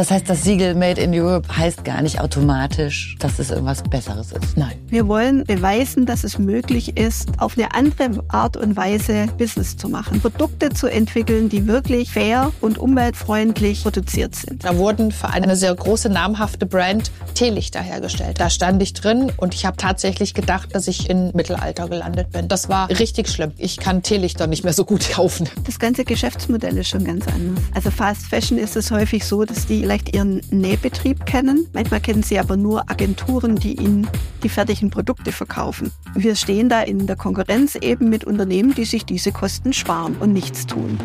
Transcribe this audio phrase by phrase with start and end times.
[0.00, 4.32] Das heißt, das Siegel Made in Europe heißt gar nicht automatisch, dass es irgendwas Besseres
[4.32, 4.56] ist.
[4.56, 4.72] Nein.
[4.88, 9.90] Wir wollen beweisen, dass es möglich ist, auf eine andere Art und Weise Business zu
[9.90, 10.22] machen.
[10.22, 14.64] Produkte zu entwickeln, die wirklich fair und umweltfreundlich produziert sind.
[14.64, 18.40] Da wurden für eine sehr große namhafte Brand Teelichter hergestellt.
[18.40, 22.48] Da stand ich drin und ich habe tatsächlich gedacht, dass ich im Mittelalter gelandet bin.
[22.48, 23.52] Das war richtig schlimm.
[23.58, 25.46] Ich kann Teelichter nicht mehr so gut kaufen.
[25.66, 27.62] Das ganze Geschäftsmodell ist schon ganz anders.
[27.74, 31.66] Also Fast Fashion ist es häufig so, dass die vielleicht ihren Nähbetrieb kennen.
[31.72, 34.06] Manchmal kennen sie aber nur Agenturen, die ihnen
[34.44, 35.90] die fertigen Produkte verkaufen.
[36.14, 40.32] Wir stehen da in der Konkurrenz eben mit Unternehmen, die sich diese Kosten sparen und
[40.32, 40.96] nichts tun.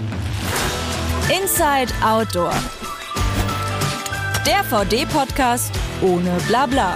[1.29, 2.53] Inside Outdoor.
[4.45, 5.73] Der VD-Podcast
[6.03, 6.95] ohne Blabla.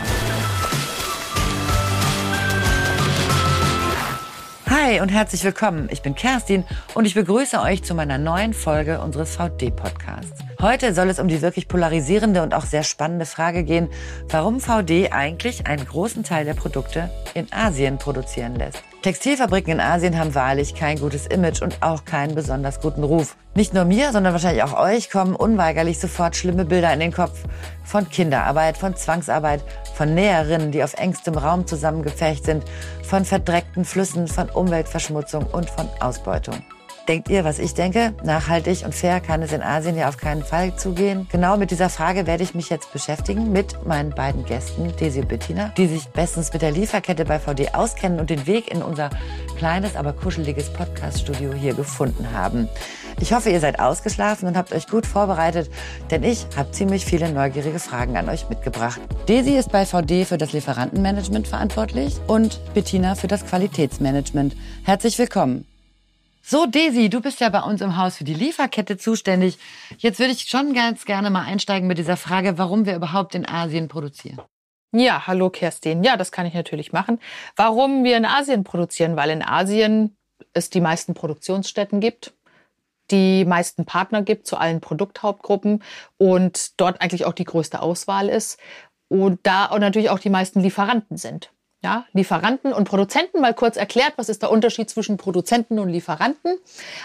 [4.69, 5.87] Hi und herzlich willkommen.
[5.91, 10.48] Ich bin Kerstin und ich begrüße euch zu meiner neuen Folge unseres VD-Podcasts.
[10.61, 13.87] Heute soll es um die wirklich polarisierende und auch sehr spannende Frage gehen,
[14.27, 18.83] warum VD eigentlich einen großen Teil der Produkte in Asien produzieren lässt.
[19.01, 23.37] Textilfabriken in Asien haben wahrlich kein gutes Image und auch keinen besonders guten Ruf.
[23.55, 27.39] Nicht nur mir, sondern wahrscheinlich auch euch kommen unweigerlich sofort schlimme Bilder in den Kopf
[27.85, 29.63] von Kinderarbeit, von Zwangsarbeit,
[29.95, 32.65] von Näherinnen, die auf engstem Raum zusammengefecht sind,
[33.03, 36.61] von verdreckten Flüssen, von Umweltverschmutzung und von Ausbeutung.
[37.09, 38.13] Denkt ihr, was ich denke?
[38.23, 41.27] Nachhaltig und fair kann es in Asien ja auf keinen Fall zugehen.
[41.31, 45.27] Genau mit dieser Frage werde ich mich jetzt beschäftigen mit meinen beiden Gästen, Desi und
[45.27, 49.09] Bettina, die sich bestens mit der Lieferkette bei VD auskennen und den Weg in unser
[49.57, 52.69] kleines, aber kuscheliges Podcaststudio hier gefunden haben.
[53.19, 55.71] Ich hoffe, ihr seid ausgeschlafen und habt euch gut vorbereitet,
[56.11, 59.01] denn ich habe ziemlich viele neugierige Fragen an euch mitgebracht.
[59.27, 64.55] Desi ist bei VD für das Lieferantenmanagement verantwortlich und Bettina für das Qualitätsmanagement.
[64.83, 65.68] Herzlich willkommen.
[66.41, 69.57] So, Desi, du bist ja bei uns im Haus für die Lieferkette zuständig.
[69.97, 73.47] Jetzt würde ich schon ganz gerne mal einsteigen mit dieser Frage, warum wir überhaupt in
[73.47, 74.41] Asien produzieren.
[74.91, 76.03] Ja, hallo Kerstin.
[76.03, 77.19] Ja, das kann ich natürlich machen.
[77.55, 79.15] Warum wir in Asien produzieren?
[79.15, 80.17] Weil in Asien
[80.53, 82.33] es die meisten Produktionsstätten gibt,
[83.11, 85.83] die meisten Partner gibt zu allen Produkthauptgruppen
[86.17, 88.59] und dort eigentlich auch die größte Auswahl ist
[89.09, 91.51] und da auch natürlich auch die meisten Lieferanten sind.
[91.81, 96.57] Ja, Lieferanten und Produzenten mal kurz erklärt, was ist der Unterschied zwischen Produzenten und Lieferanten?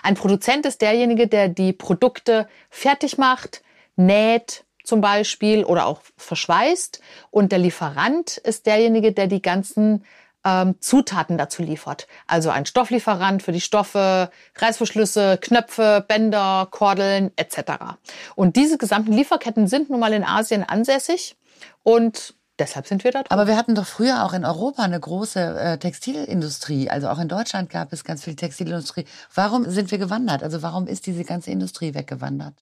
[0.02, 3.62] Ein Produzent ist derjenige, der die Produkte fertig macht,
[3.94, 7.00] näht zum Beispiel oder auch verschweißt.
[7.30, 10.04] Und der Lieferant ist derjenige, der die ganzen
[10.44, 12.08] ähm, Zutaten dazu liefert.
[12.26, 17.96] Also ein Stofflieferant für die Stoffe, Reißverschlüsse, Knöpfe, Bänder, Kordeln etc.
[18.34, 21.36] Und diese gesamten Lieferketten sind nun mal in Asien ansässig
[21.84, 23.31] und Deshalb sind wir da drin.
[23.31, 26.88] Aber wir hatten doch früher auch in Europa eine große äh, Textilindustrie.
[26.88, 29.06] Also auch in Deutschland gab es ganz viel Textilindustrie.
[29.34, 30.42] Warum sind wir gewandert?
[30.42, 32.54] Also warum ist diese ganze Industrie weggewandert?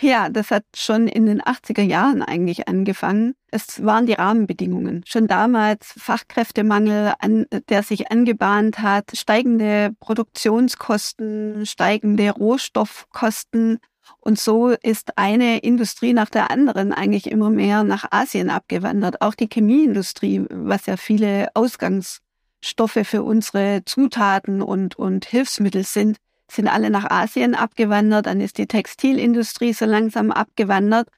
[0.00, 3.34] Ja, das hat schon in den 80er Jahren eigentlich angefangen.
[3.50, 5.02] Es waren die Rahmenbedingungen.
[5.06, 13.80] Schon damals Fachkräftemangel, an, der sich angebahnt hat, steigende Produktionskosten, steigende Rohstoffkosten
[14.20, 19.22] und so ist eine Industrie nach der anderen eigentlich immer mehr nach Asien abgewandert.
[19.22, 26.18] Auch die Chemieindustrie, was ja viele Ausgangsstoffe für unsere Zutaten und, und Hilfsmittel sind,
[26.50, 28.26] sind alle nach Asien abgewandert.
[28.26, 31.08] Dann ist die Textilindustrie so langsam abgewandert.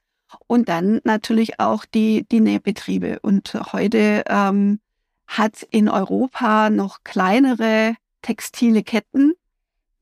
[0.47, 3.19] Und dann natürlich auch die, die Nähbetriebe.
[3.21, 4.79] Und heute ähm,
[5.27, 9.33] hat in Europa noch kleinere textile Ketten,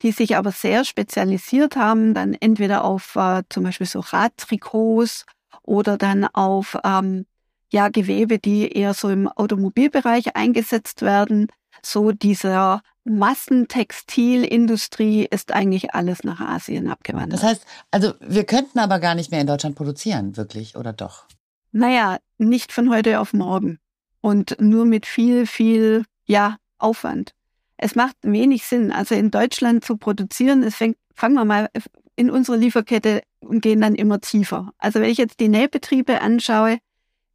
[0.01, 5.25] die sich aber sehr spezialisiert haben, dann entweder auf äh, zum Beispiel so Radtrikots
[5.63, 7.25] oder dann auf ähm,
[7.71, 11.47] ja, Gewebe, die eher so im Automobilbereich eingesetzt werden.
[11.83, 17.41] So dieser Massentextilindustrie ist eigentlich alles nach Asien abgewandert.
[17.41, 21.25] Das heißt, also wir könnten aber gar nicht mehr in Deutschland produzieren, wirklich, oder doch?
[21.71, 23.79] Naja, nicht von heute auf morgen.
[24.21, 27.33] Und nur mit viel, viel, ja, Aufwand
[27.81, 30.63] es macht wenig Sinn, also in Deutschland zu produzieren.
[30.63, 31.69] Es fängt, fangen wir mal
[32.17, 34.73] in unsere Lieferkette und gehen dann immer tiefer.
[34.77, 36.79] Also wenn ich jetzt die Nähbetriebe anschaue,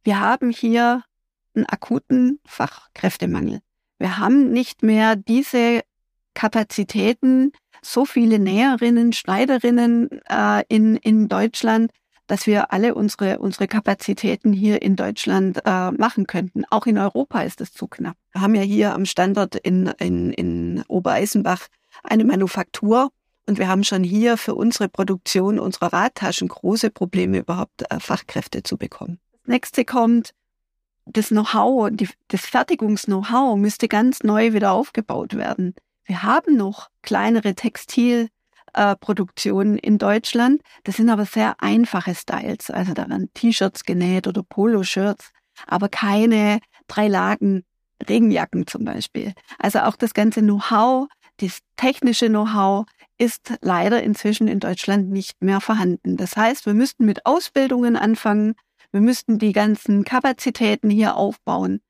[0.03, 1.03] wir haben hier
[1.55, 3.61] einen akuten Fachkräftemangel.
[3.97, 5.81] Wir haben nicht mehr diese
[6.35, 11.91] Kapazitäten, so viele Näherinnen, Schneiderinnen äh, in, in Deutschland,
[12.27, 16.63] dass wir alle unsere, unsere Kapazitäten hier in Deutschland äh, machen könnten.
[16.69, 18.17] Auch in Europa ist es zu knapp.
[18.31, 21.67] Wir haben ja hier am Standort in, in, in Obereisenbach
[22.03, 23.11] eine Manufaktur
[23.47, 28.63] und wir haben schon hier für unsere Produktion unserer Radtaschen große Probleme, überhaupt äh, Fachkräfte
[28.63, 29.19] zu bekommen.
[29.43, 30.31] Das nächste kommt,
[31.05, 31.91] das Know-how,
[32.27, 35.75] das Fertigungs-Know-how müsste ganz neu wieder aufgebaut werden.
[36.05, 38.29] Wir haben noch kleinere Textil-
[38.75, 40.61] äh, Produktion in Deutschland.
[40.83, 42.69] Das sind aber sehr einfache Styles.
[42.69, 45.31] Also da werden T-Shirts genäht oder Poloshirts,
[45.67, 47.63] aber keine drei Lagen
[48.07, 49.33] Regenjacken zum Beispiel.
[49.57, 51.07] Also auch das ganze Know-how,
[51.37, 52.85] das technische Know-how
[53.17, 56.17] ist leider inzwischen in Deutschland nicht mehr vorhanden.
[56.17, 58.55] Das heißt, wir müssten mit Ausbildungen anfangen,
[58.91, 61.81] wir müssten die ganzen Kapazitäten hier aufbauen.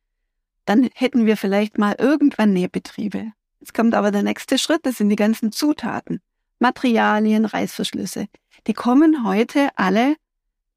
[0.65, 3.31] Dann hätten wir vielleicht mal irgendwann Nähbetriebe.
[3.59, 6.21] Jetzt kommt aber der nächste Schritt, das sind die ganzen Zutaten.
[6.59, 8.27] Materialien, Reißverschlüsse.
[8.67, 10.15] Die kommen heute alle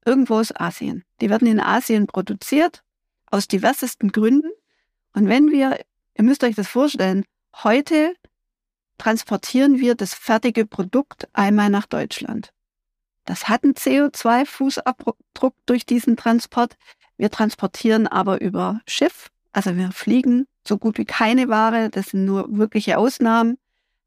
[0.05, 1.03] irgendwo aus Asien.
[1.21, 2.83] Die werden in Asien produziert,
[3.27, 4.49] aus diversesten Gründen.
[5.13, 5.79] Und wenn wir,
[6.17, 7.25] ihr müsst euch das vorstellen,
[7.63, 8.15] heute
[8.97, 12.51] transportieren wir das fertige Produkt einmal nach Deutschland.
[13.25, 16.75] Das hat einen CO2-Fußabdruck durch diesen Transport.
[17.17, 22.25] Wir transportieren aber über Schiff, also wir fliegen so gut wie keine Ware, das sind
[22.25, 23.57] nur wirkliche Ausnahmen.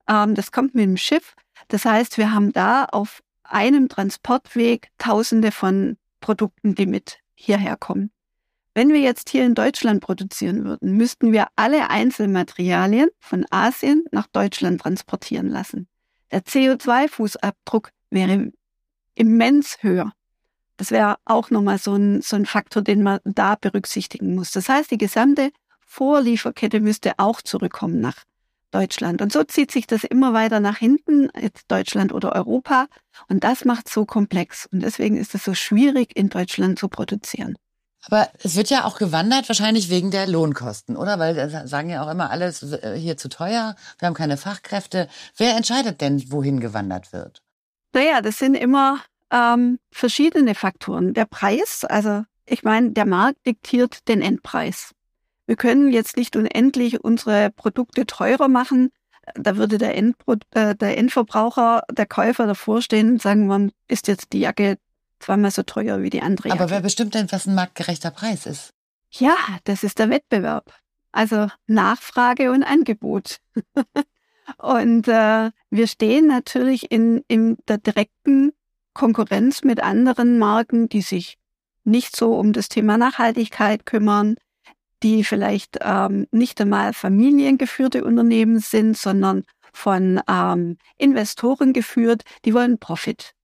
[0.08, 1.34] Ähm, das kommt mit dem Schiff.
[1.72, 8.10] Das heißt, wir haben da auf einem Transportweg Tausende von Produkten, die mit hierher kommen.
[8.74, 14.26] Wenn wir jetzt hier in Deutschland produzieren würden, müssten wir alle Einzelmaterialien von Asien nach
[14.26, 15.88] Deutschland transportieren lassen.
[16.30, 18.52] Der CO2-Fußabdruck wäre
[19.14, 20.12] immens höher.
[20.76, 24.50] Das wäre auch nochmal so ein, so ein Faktor, den man da berücksichtigen muss.
[24.50, 28.24] Das heißt, die gesamte Vorlieferkette müsste auch zurückkommen nach
[28.72, 29.22] Deutschland.
[29.22, 32.86] Und so zieht sich das immer weiter nach hinten, jetzt Deutschland oder Europa.
[33.28, 34.66] Und das macht es so komplex.
[34.72, 37.56] Und deswegen ist es so schwierig, in Deutschland zu produzieren.
[38.06, 41.18] Aber es wird ja auch gewandert, wahrscheinlich wegen der Lohnkosten, oder?
[41.18, 45.08] Weil äh, sagen ja auch immer alles äh, hier zu teuer, wir haben keine Fachkräfte.
[45.36, 47.42] Wer entscheidet denn, wohin gewandert wird?
[47.92, 51.14] Naja, das sind immer ähm, verschiedene Faktoren.
[51.14, 54.92] Der Preis, also ich meine, der Markt diktiert den Endpreis.
[55.46, 58.90] Wir können jetzt nicht unendlich unsere Produkte teurer machen.
[59.34, 64.08] Da würde der, Endpro äh, der Endverbraucher, der Käufer davor stehen und sagen, man ist
[64.08, 64.78] jetzt die Jacke
[65.20, 66.50] zweimal so teuer wie die andere.
[66.50, 68.72] Aber wer bestimmt denn, was ein marktgerechter Preis ist?
[69.10, 70.72] Ja, das ist der Wettbewerb.
[71.12, 73.40] Also Nachfrage und Angebot.
[74.58, 78.52] und äh, wir stehen natürlich in, in der direkten
[78.94, 81.38] Konkurrenz mit anderen Marken, die sich
[81.84, 84.36] nicht so um das Thema Nachhaltigkeit kümmern,
[85.02, 92.78] die vielleicht ähm, nicht einmal familiengeführte Unternehmen sind, sondern von ähm, Investoren geführt, die wollen
[92.78, 93.34] Profit.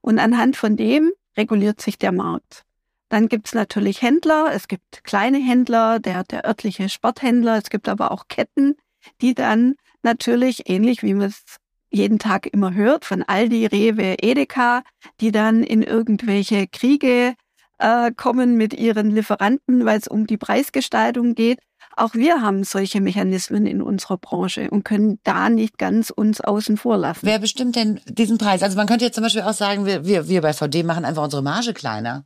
[0.00, 2.64] Und anhand von dem reguliert sich der Markt.
[3.08, 8.10] Dann gibt's natürlich Händler, es gibt kleine Händler, der, der örtliche Sporthändler, es gibt aber
[8.10, 8.76] auch Ketten,
[9.22, 11.42] die dann natürlich, ähnlich wie man es
[11.90, 14.82] jeden Tag immer hört, von Aldi, Rewe, Edeka,
[15.20, 17.34] die dann in irgendwelche Kriege
[17.78, 21.60] äh, kommen mit ihren Lieferanten, weil es um die Preisgestaltung geht.
[21.96, 26.76] Auch wir haben solche Mechanismen in unserer Branche und können da nicht ganz uns außen
[26.76, 27.26] vor lassen.
[27.26, 28.62] Wer bestimmt denn diesen Preis?
[28.62, 31.24] Also man könnte jetzt zum Beispiel auch sagen, wir, wir, wir bei VD machen einfach
[31.24, 32.24] unsere Marge kleiner.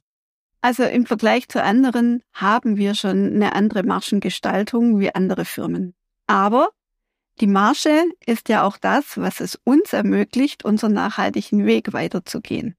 [0.61, 5.95] Also im Vergleich zu anderen haben wir schon eine andere Margengestaltung wie andere Firmen.
[6.27, 6.69] Aber
[7.41, 12.77] die Marge ist ja auch das, was es uns ermöglicht, unseren nachhaltigen Weg weiterzugehen.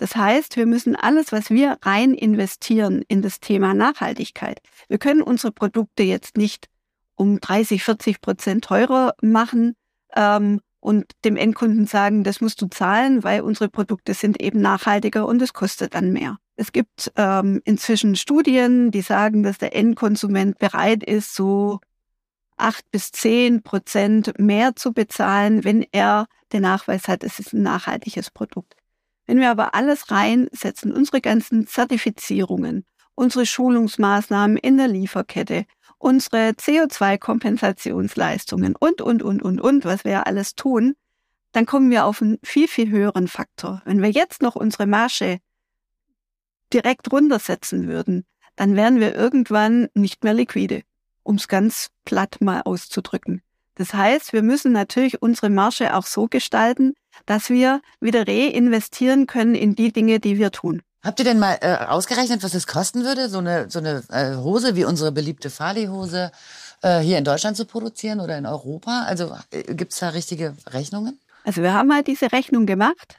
[0.00, 4.62] Das heißt, wir müssen alles, was wir rein investieren in das Thema Nachhaltigkeit.
[4.88, 6.70] Wir können unsere Produkte jetzt nicht
[7.16, 9.76] um 30, 40 Prozent teurer machen
[10.16, 15.26] ähm, und dem Endkunden sagen, das musst du zahlen, weil unsere Produkte sind eben nachhaltiger
[15.26, 16.38] und es kostet dann mehr.
[16.56, 21.78] Es gibt ähm, inzwischen Studien, die sagen, dass der Endkonsument bereit ist, so
[22.56, 27.60] acht bis zehn Prozent mehr zu bezahlen, wenn er den Nachweis hat, es ist ein
[27.60, 28.79] nachhaltiges Produkt.
[29.30, 32.84] Wenn wir aber alles reinsetzen, unsere ganzen Zertifizierungen,
[33.14, 35.66] unsere Schulungsmaßnahmen in der Lieferkette,
[35.98, 40.96] unsere CO2-Kompensationsleistungen und, und, und, und, und, was wir alles tun,
[41.52, 43.82] dann kommen wir auf einen viel, viel höheren Faktor.
[43.84, 45.38] Wenn wir jetzt noch unsere Marge
[46.72, 48.24] direkt runtersetzen würden,
[48.56, 50.82] dann wären wir irgendwann nicht mehr liquide,
[51.22, 53.42] um es ganz platt mal auszudrücken.
[53.80, 56.92] Das heißt, wir müssen natürlich unsere Marge auch so gestalten,
[57.24, 60.82] dass wir wieder reinvestieren können in die Dinge, die wir tun.
[61.02, 64.36] Habt ihr denn mal äh, ausgerechnet, was es kosten würde, so eine, so eine äh,
[64.36, 66.30] Hose wie unsere beliebte Farley-Hose
[66.82, 69.04] äh, hier in Deutschland zu produzieren oder in Europa?
[69.06, 71.18] Also äh, gibt es da richtige Rechnungen?
[71.44, 73.16] Also wir haben mal diese Rechnung gemacht.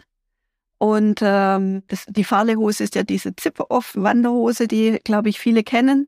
[0.78, 6.08] Und ähm, das, die Farley-Hose ist ja diese Zip-Off-Wanderhose, die, glaube ich, viele kennen.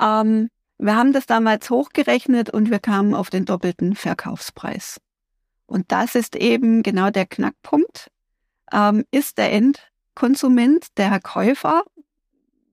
[0.00, 5.00] Ähm, wir haben das damals hochgerechnet und wir kamen auf den doppelten Verkaufspreis.
[5.66, 8.10] Und das ist eben genau der Knackpunkt.
[8.72, 11.84] Ähm, ist der Endkonsument, der Käufer,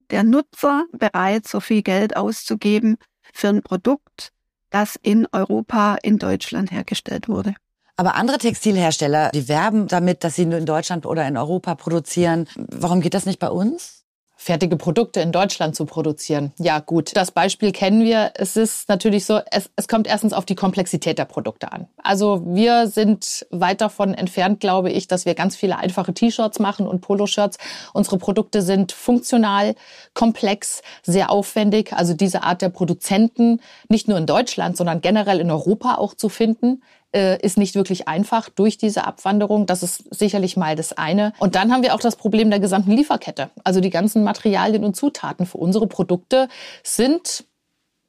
[0.09, 2.97] der Nutzer bereit, so viel Geld auszugeben
[3.33, 4.31] für ein Produkt,
[4.69, 7.53] das in Europa, in Deutschland hergestellt wurde?
[7.97, 12.47] Aber andere Textilhersteller, die werben damit, dass sie nur in Deutschland oder in Europa produzieren.
[12.55, 14.00] Warum geht das nicht bei uns?
[14.41, 16.51] Fertige Produkte in Deutschland zu produzieren.
[16.57, 18.31] Ja, gut, das Beispiel kennen wir.
[18.33, 21.87] Es ist natürlich so, es, es kommt erstens auf die Komplexität der Produkte an.
[22.01, 26.87] Also wir sind weit davon entfernt, glaube ich, dass wir ganz viele einfache T-Shirts machen
[26.87, 27.59] und Poloshirts.
[27.93, 29.75] Unsere Produkte sind funktional,
[30.15, 31.93] komplex, sehr aufwendig.
[31.93, 36.29] Also diese Art der Produzenten, nicht nur in Deutschland, sondern generell in Europa auch zu
[36.29, 36.81] finden,
[37.15, 39.65] äh, ist nicht wirklich einfach durch diese Abwanderung.
[39.65, 41.33] Das ist sicherlich mal das eine.
[41.39, 43.49] Und dann haben wir auch das Problem der gesamten Lieferkette.
[43.63, 46.47] Also die ganzen Materialien und Zutaten für unsere Produkte
[46.83, 47.45] sind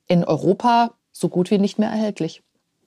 [0.07, 2.43] in Europa so gut wie nicht mehr erhältlich.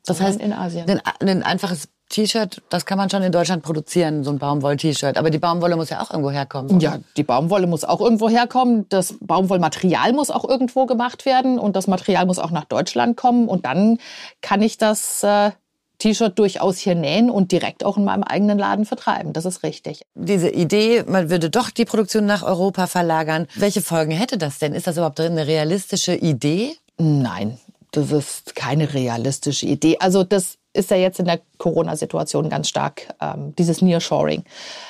[0.05, 0.88] Das heißt, in Asien.
[0.88, 5.17] Ein, ein einfaches T-Shirt, das kann man schon in Deutschland produzieren, so ein Baumwoll-T-Shirt.
[5.17, 6.75] Aber die Baumwolle muss ja auch irgendwo herkommen.
[6.75, 6.79] Oder?
[6.79, 8.88] Ja, die Baumwolle muss auch irgendwo herkommen.
[8.89, 13.48] Das Baumwollmaterial muss auch irgendwo gemacht werden und das Material muss auch nach Deutschland kommen.
[13.48, 13.98] Und dann
[14.41, 15.51] kann ich das äh,
[15.97, 19.33] T-Shirt durchaus hier nähen und direkt auch in meinem eigenen Laden vertreiben.
[19.33, 20.01] Das ist richtig.
[20.15, 23.47] Diese Idee, man würde doch die Produktion nach Europa verlagern.
[23.55, 24.73] Welche Folgen hätte das denn?
[24.73, 26.75] Ist das überhaupt eine realistische Idee?
[26.97, 27.57] Nein,
[27.91, 29.97] das ist keine realistische Idee.
[29.99, 34.43] Also das ist ja jetzt in der Corona-Situation ganz stark ähm, dieses Nearshoring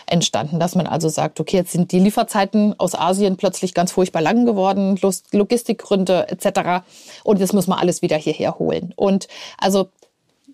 [0.07, 4.21] entstanden, dass man also sagt, okay, jetzt sind die Lieferzeiten aus Asien plötzlich ganz furchtbar
[4.21, 4.99] lang geworden,
[5.31, 6.83] Logistikgründe etc.
[7.23, 8.93] Und jetzt muss man alles wieder hierher holen.
[8.95, 9.89] Und also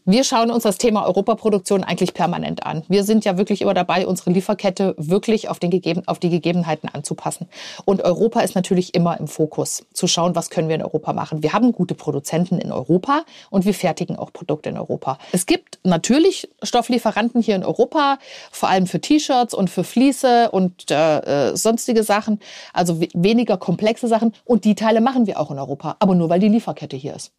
[0.05, 2.84] wir schauen uns das Thema Europaproduktion eigentlich permanent an.
[2.88, 7.48] Wir sind ja wirklich immer dabei, unsere Lieferkette wirklich auf, Gegeben, auf die Gegebenheiten anzupassen.
[7.86, 11.43] Und Europa ist natürlich immer im Fokus, zu schauen, was können wir in Europa machen.
[11.43, 15.20] Wir haben gute Produzenten in Europa und wir fertigen auch Produkte in Europa.
[15.31, 18.17] Es gibt natürlich Stofflieferanten hier in Europa,
[18.51, 22.39] vor allem für T-Shirts und für Fliese und äh, äh sonstige Sachen,
[22.74, 24.34] also weniger komplexe Sachen.
[24.46, 27.31] Und die Teile machen wir auch in Europa, aber nur weil die Lieferkette hier ist.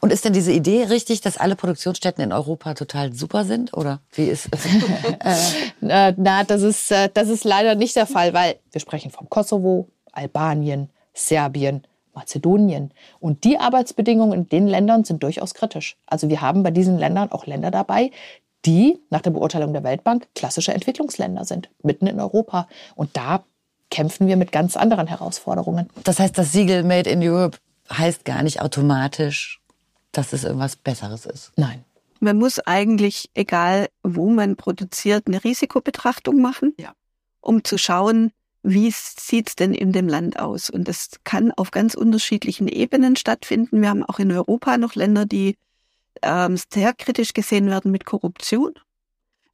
[0.00, 3.74] Und ist denn diese Idee richtig, dass alle Produktionsstätten in Europa total super sind?
[3.74, 4.48] Oder wie ist
[5.80, 9.28] äh, Na, das ist, äh, das ist leider nicht der Fall, weil wir sprechen vom
[9.28, 11.82] Kosovo, Albanien, Serbien,
[12.14, 12.92] Mazedonien.
[13.20, 15.96] Und die Arbeitsbedingungen in den Ländern sind durchaus kritisch.
[16.06, 18.10] Also wir haben bei diesen Ländern auch Länder dabei,
[18.64, 22.66] die nach der Beurteilung der Weltbank klassische Entwicklungsländer sind, mitten in Europa.
[22.96, 23.44] Und da
[23.90, 25.88] kämpfen wir mit ganz anderen Herausforderungen.
[26.04, 27.58] Das heißt, das Siegel Made in Europe
[27.90, 29.60] heißt gar nicht automatisch,
[30.16, 31.52] dass es irgendwas Besseres ist.
[31.56, 31.84] Nein.
[32.20, 36.92] Man muss eigentlich, egal wo man produziert, eine Risikobetrachtung machen, ja.
[37.40, 38.32] um zu schauen,
[38.62, 40.70] wie sieht's denn in dem Land aus?
[40.70, 43.80] Und das kann auf ganz unterschiedlichen Ebenen stattfinden.
[43.80, 45.56] Wir haben auch in Europa noch Länder, die
[46.22, 48.72] ähm, sehr kritisch gesehen werden mit Korruption,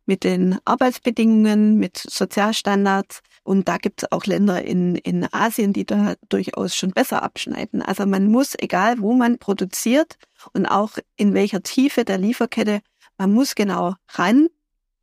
[0.07, 3.21] mit den Arbeitsbedingungen, mit Sozialstandards.
[3.45, 7.83] Und da gibt es auch Länder in, in Asien, die da durchaus schon besser abschneiden.
[7.83, 10.17] Also man muss, egal wo man produziert
[10.53, 12.81] und auch in welcher Tiefe der Lieferkette,
[13.19, 14.49] man muss genau ran,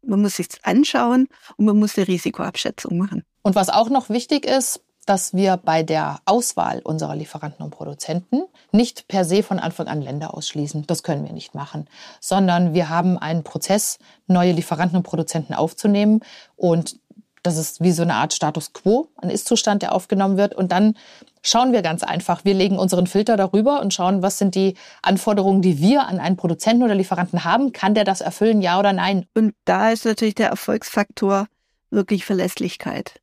[0.01, 1.27] man muss sich anschauen
[1.57, 3.23] und man muss eine Risikoabschätzung machen.
[3.41, 8.43] Und was auch noch wichtig ist, dass wir bei der Auswahl unserer Lieferanten und Produzenten
[8.71, 10.85] nicht per se von Anfang an Länder ausschließen.
[10.85, 11.87] Das können wir nicht machen,
[12.19, 13.97] sondern wir haben einen Prozess,
[14.27, 16.19] neue Lieferanten und Produzenten aufzunehmen
[16.55, 16.99] und
[17.41, 20.53] das ist wie so eine Art Status quo, ein Ist-Zustand, der aufgenommen wird.
[20.53, 20.95] Und dann
[21.41, 22.43] schauen wir ganz einfach.
[22.43, 26.35] Wir legen unseren Filter darüber und schauen, was sind die Anforderungen, die wir an einen
[26.35, 27.71] Produzenten oder Lieferanten haben.
[27.71, 29.25] Kann der das erfüllen, ja oder nein?
[29.35, 31.47] Und da ist natürlich der Erfolgsfaktor
[31.91, 33.21] wirklich Verlässlichkeit.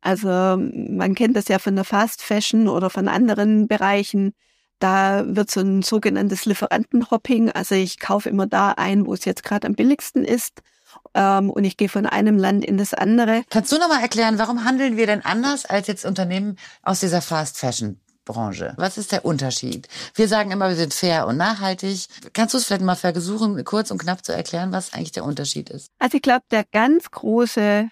[0.00, 4.32] Also man kennt das ja von der Fast Fashion oder von anderen Bereichen.
[4.78, 7.50] Da wird so ein sogenanntes Lieferantenhopping.
[7.50, 10.62] Also ich kaufe immer da ein, wo es jetzt gerade am billigsten ist
[11.14, 13.42] ähm, und ich gehe von einem Land in das andere.
[13.50, 17.22] Kannst du noch mal erklären, warum handeln wir denn anders als jetzt Unternehmen aus dieser
[17.22, 18.00] Fast Fashion?
[18.26, 18.74] Branche.
[18.76, 19.88] Was ist der Unterschied?
[20.14, 22.08] Wir sagen immer, wir sind fair und nachhaltig.
[22.34, 25.70] Kannst du es vielleicht mal versuchen, kurz und knapp zu erklären, was eigentlich der Unterschied
[25.70, 25.90] ist?
[25.98, 27.88] Also ich glaube, der ganz große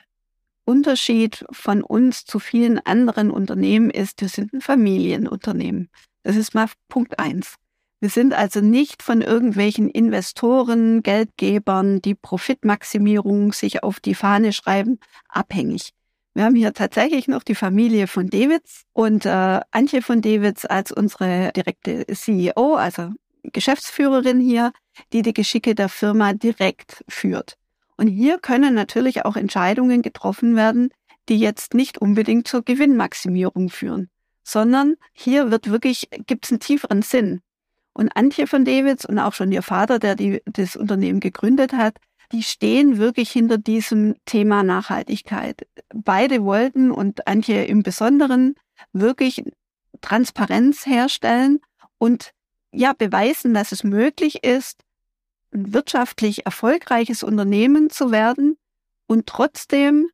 [0.64, 5.90] Unterschied von uns zu vielen anderen Unternehmen ist, wir sind ein Familienunternehmen.
[6.22, 7.56] Das ist mal Punkt eins.
[8.00, 14.98] Wir sind also nicht von irgendwelchen Investoren, Geldgebern, die Profitmaximierung sich auf die Fahne schreiben,
[15.28, 15.90] abhängig.
[16.34, 20.92] Wir haben hier tatsächlich noch die Familie von Davids und äh, Antje von Davids als
[20.92, 23.12] unsere direkte CEO, also
[23.44, 24.72] Geschäftsführerin hier,
[25.12, 27.56] die die Geschicke der Firma direkt führt.
[27.96, 30.90] Und hier können natürlich auch Entscheidungen getroffen werden,
[31.28, 34.10] die jetzt nicht unbedingt zur Gewinnmaximierung führen,
[34.42, 37.40] sondern hier wird wirklich, gibt es einen tieferen Sinn.
[37.92, 41.98] Und Antje von Davids und auch schon ihr Vater, der die, das Unternehmen gegründet hat,
[42.32, 45.66] die stehen wirklich hinter diesem Thema Nachhaltigkeit.
[45.94, 48.56] Beide wollten und Antje im Besonderen
[48.92, 49.44] wirklich
[50.00, 51.60] Transparenz herstellen
[51.98, 52.32] und
[52.72, 54.82] ja beweisen, dass es möglich ist,
[55.54, 58.56] ein wirtschaftlich erfolgreiches Unternehmen zu werden
[59.06, 60.08] und trotzdem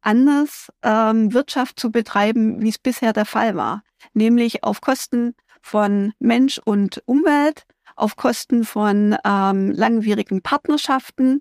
[0.00, 3.82] anders ähm, Wirtschaft zu betreiben, wie es bisher der Fall war,
[4.14, 7.64] nämlich auf Kosten von Mensch und Umwelt,
[7.96, 11.40] auf Kosten von ähm, langwierigen Partnerschaften.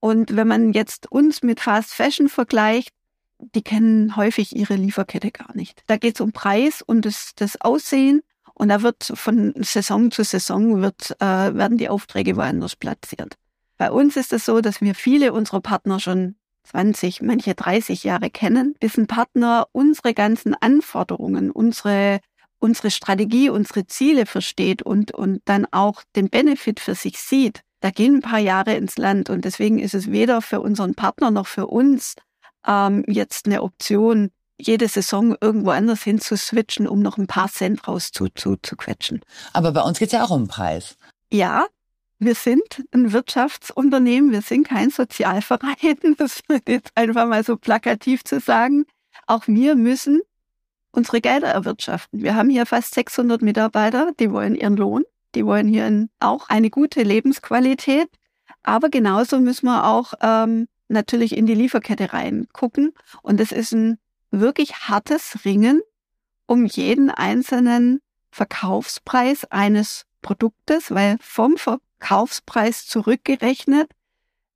[0.00, 2.90] Und wenn man jetzt uns mit Fast Fashion vergleicht,
[3.38, 5.82] die kennen häufig ihre Lieferkette gar nicht.
[5.86, 8.22] Da geht es um Preis und das, das Aussehen
[8.54, 13.34] und da wird von Saison zu Saison wird, äh, werden die Aufträge woanders platziert.
[13.76, 18.30] Bei uns ist es so, dass wir viele unserer Partner schon 20, manche 30 Jahre
[18.30, 22.20] kennen, bis ein Partner unsere ganzen Anforderungen, unsere,
[22.58, 27.62] unsere Strategie, unsere Ziele versteht und, und dann auch den Benefit für sich sieht.
[27.80, 31.30] Da gehen ein paar Jahre ins Land und deswegen ist es weder für unseren Partner
[31.30, 32.14] noch für uns
[32.66, 37.48] ähm, jetzt eine Option, jede Saison irgendwo anders hin zu switchen, um noch ein paar
[37.48, 39.20] Cent raus zu, zu, quetschen.
[39.52, 40.96] Aber bei uns geht es ja auch um den Preis.
[41.32, 41.66] Ja,
[42.18, 48.24] wir sind ein Wirtschaftsunternehmen, wir sind kein Sozialverein, das ist jetzt einfach mal so plakativ
[48.24, 48.84] zu sagen.
[49.26, 50.20] Auch wir müssen
[50.92, 52.22] unsere Gelder erwirtschaften.
[52.22, 55.02] Wir haben hier fast 600 Mitarbeiter, die wollen ihren Lohn,
[55.34, 58.08] die wollen hier auch eine gute Lebensqualität.
[58.62, 62.92] Aber genauso müssen wir auch ähm, natürlich in die Lieferkette reingucken.
[63.22, 63.98] Und es ist ein
[64.40, 65.82] wirklich hartes Ringen
[66.46, 68.00] um jeden einzelnen
[68.30, 73.90] Verkaufspreis eines Produktes, weil vom Verkaufspreis zurückgerechnet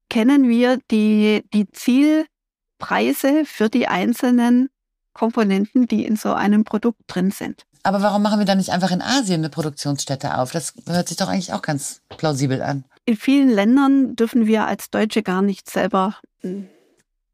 [0.08, 4.68] kennen wir die, die Zielpreise für die einzelnen
[5.12, 7.64] Komponenten, die in so einem Produkt drin sind.
[7.82, 10.52] Aber warum machen wir dann nicht einfach in Asien eine Produktionsstätte auf?
[10.52, 12.85] Das hört sich doch eigentlich auch ganz plausibel an.
[13.04, 16.16] In vielen Ländern dürfen wir als Deutsche gar nicht selber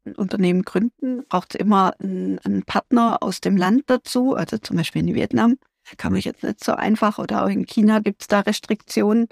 [0.05, 1.25] ein Unternehmen gründen.
[1.27, 5.57] Braucht es immer einen Partner aus dem Land dazu, also zum Beispiel in Vietnam.
[5.97, 9.27] Kann man jetzt nicht so einfach oder auch in China gibt es da Restriktionen.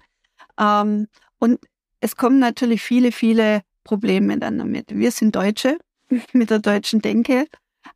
[0.60, 1.08] Ähm,
[1.40, 1.60] und
[2.00, 4.96] es kommen natürlich viele, viele Probleme dann damit.
[4.96, 5.78] Wir sind Deutsche
[6.34, 7.48] mit der deutschen Denke.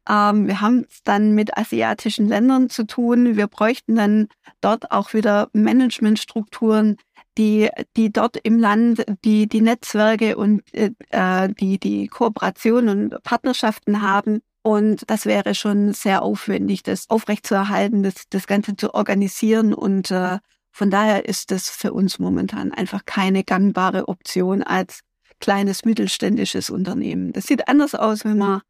[0.10, 3.36] Ähm, wir haben es dann mit asiatischen Ländern zu tun.
[3.36, 4.28] Wir bräuchten dann
[4.62, 6.98] dort auch wieder Managementstrukturen,
[7.38, 14.02] die, die dort im Land die, die Netzwerke und äh, die, die Kooperation und Partnerschaften
[14.02, 14.42] haben.
[14.64, 19.74] Und das wäre schon sehr aufwendig, das aufrechtzuerhalten, das, das Ganze zu organisieren.
[19.74, 20.40] Und äh,
[20.72, 25.02] von daher ist das für uns momentan einfach keine gangbare Option als
[25.40, 27.32] kleines mittelständisches Unternehmen.
[27.32, 28.62] Das sieht anders aus, wenn man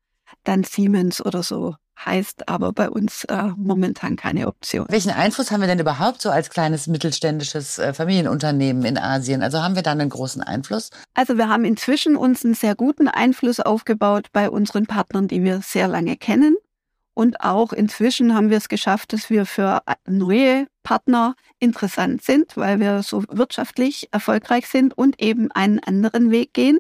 [0.44, 4.86] dann Siemens oder so heißt, aber bei uns äh, momentan keine Option.
[4.90, 9.42] Welchen Einfluss haben wir denn überhaupt so als kleines mittelständisches äh, Familienunternehmen in Asien?
[9.42, 10.92] Also haben wir da einen großen Einfluss?
[11.14, 15.62] Also wir haben inzwischen uns einen sehr guten Einfluss aufgebaut bei unseren Partnern, die wir
[15.62, 16.56] sehr lange kennen.
[17.14, 22.80] Und auch inzwischen haben wir es geschafft, dass wir für neue Partner interessant sind, weil
[22.80, 26.78] wir so wirtschaftlich erfolgreich sind und eben einen anderen Weg gehen.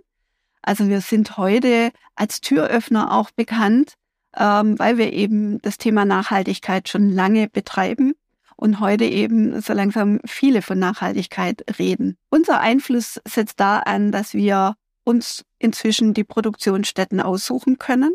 [0.61, 3.95] Also wir sind heute als Türöffner auch bekannt,
[4.37, 8.13] ähm, weil wir eben das Thema Nachhaltigkeit schon lange betreiben
[8.55, 12.17] und heute eben so langsam viele von Nachhaltigkeit reden.
[12.29, 18.13] Unser Einfluss setzt da an, dass wir uns inzwischen die Produktionsstätten aussuchen können.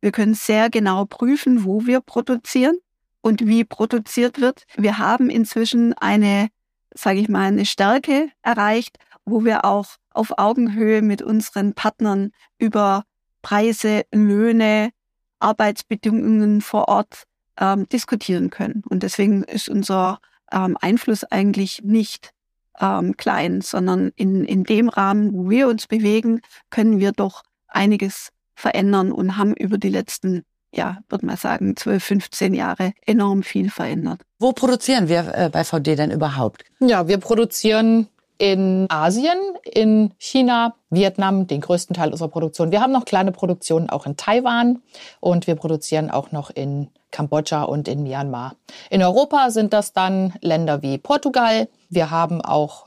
[0.00, 2.78] Wir können sehr genau prüfen, wo wir produzieren
[3.22, 4.64] und wie produziert wird.
[4.76, 6.48] Wir haben inzwischen eine,
[6.94, 13.04] sage ich mal, eine Stärke erreicht, wo wir auch auf Augenhöhe mit unseren Partnern über
[13.42, 14.90] Preise, Löhne,
[15.38, 17.24] Arbeitsbedingungen vor Ort
[17.58, 18.82] ähm, diskutieren können.
[18.88, 20.20] Und deswegen ist unser
[20.52, 22.30] ähm, Einfluss eigentlich nicht
[22.80, 28.30] ähm, klein, sondern in, in dem Rahmen, wo wir uns bewegen, können wir doch einiges
[28.54, 33.70] verändern und haben über die letzten, ja, würde man sagen, 12, 15 Jahre enorm viel
[33.70, 34.22] verändert.
[34.38, 36.64] Wo produzieren wir äh, bei VD denn überhaupt?
[36.80, 42.70] Ja, wir produzieren in Asien, in China, Vietnam, den größten Teil unserer Produktion.
[42.70, 44.82] Wir haben noch kleine Produktionen auch in Taiwan
[45.20, 48.56] und wir produzieren auch noch in Kambodscha und in Myanmar.
[48.90, 51.68] In Europa sind das dann Länder wie Portugal.
[51.88, 52.86] Wir haben auch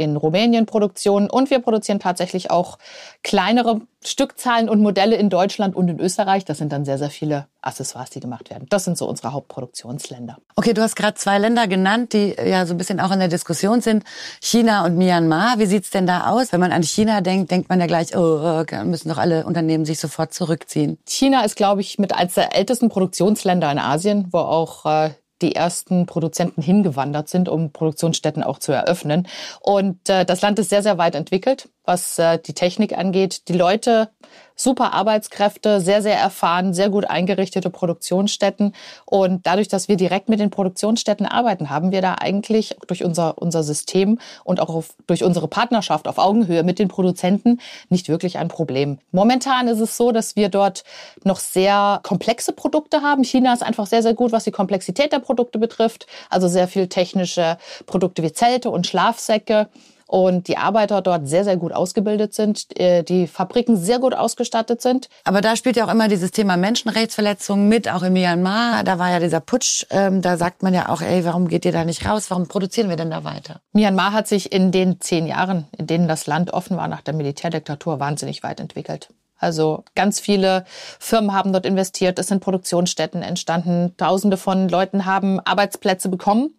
[0.00, 2.78] in Rumänien Produktionen und wir produzieren tatsächlich auch
[3.22, 6.46] kleinere Stückzahlen und Modelle in Deutschland und in Österreich.
[6.46, 8.66] Das sind dann sehr, sehr viele Accessoires, die gemacht werden.
[8.70, 10.38] Das sind so unsere Hauptproduktionsländer.
[10.56, 13.28] Okay, du hast gerade zwei Länder genannt, die ja so ein bisschen auch in der
[13.28, 14.04] Diskussion sind.
[14.40, 15.58] China und Myanmar.
[15.58, 16.50] Wie sieht's denn da aus?
[16.50, 20.00] Wenn man an China denkt, denkt man ja gleich, oh, müssen doch alle Unternehmen sich
[20.00, 20.98] sofort zurückziehen.
[21.06, 25.10] China ist, glaube ich, mit als der ältesten Produktionsländer in Asien, wo auch äh,
[25.42, 29.26] die ersten Produzenten hingewandert sind, um Produktionsstätten auch zu eröffnen.
[29.60, 31.68] Und äh, das Land ist sehr, sehr weit entwickelt.
[31.84, 33.48] Was äh, die Technik angeht.
[33.48, 34.10] Die Leute,
[34.54, 38.74] super Arbeitskräfte, sehr, sehr erfahren, sehr gut eingerichtete Produktionsstätten.
[39.06, 43.38] Und dadurch, dass wir direkt mit den Produktionsstätten arbeiten, haben wir da eigentlich durch unser,
[43.38, 48.38] unser System und auch auf, durch unsere Partnerschaft auf Augenhöhe mit den Produzenten nicht wirklich
[48.38, 48.98] ein Problem.
[49.12, 50.84] Momentan ist es so, dass wir dort
[51.24, 53.24] noch sehr komplexe Produkte haben.
[53.24, 56.06] China ist einfach sehr, sehr gut, was die Komplexität der Produkte betrifft.
[56.28, 59.68] Also sehr viel technische Produkte wie Zelte und Schlafsäcke
[60.10, 64.82] und die Arbeiter dort sehr, sehr gut ausgebildet sind, äh, die Fabriken sehr gut ausgestattet
[64.82, 65.08] sind.
[65.22, 68.82] Aber da spielt ja auch immer dieses Thema Menschenrechtsverletzungen mit, auch in Myanmar.
[68.82, 71.70] Da war ja dieser Putsch, ähm, da sagt man ja auch, ey, warum geht ihr
[71.70, 72.28] da nicht raus?
[72.28, 73.60] Warum produzieren wir denn da weiter?
[73.72, 77.14] Myanmar hat sich in den zehn Jahren, in denen das Land offen war nach der
[77.14, 79.10] Militärdiktatur, wahnsinnig weit entwickelt.
[79.38, 80.64] Also ganz viele
[80.98, 86.52] Firmen haben dort investiert, es sind Produktionsstätten entstanden, Tausende von Leuten haben Arbeitsplätze bekommen.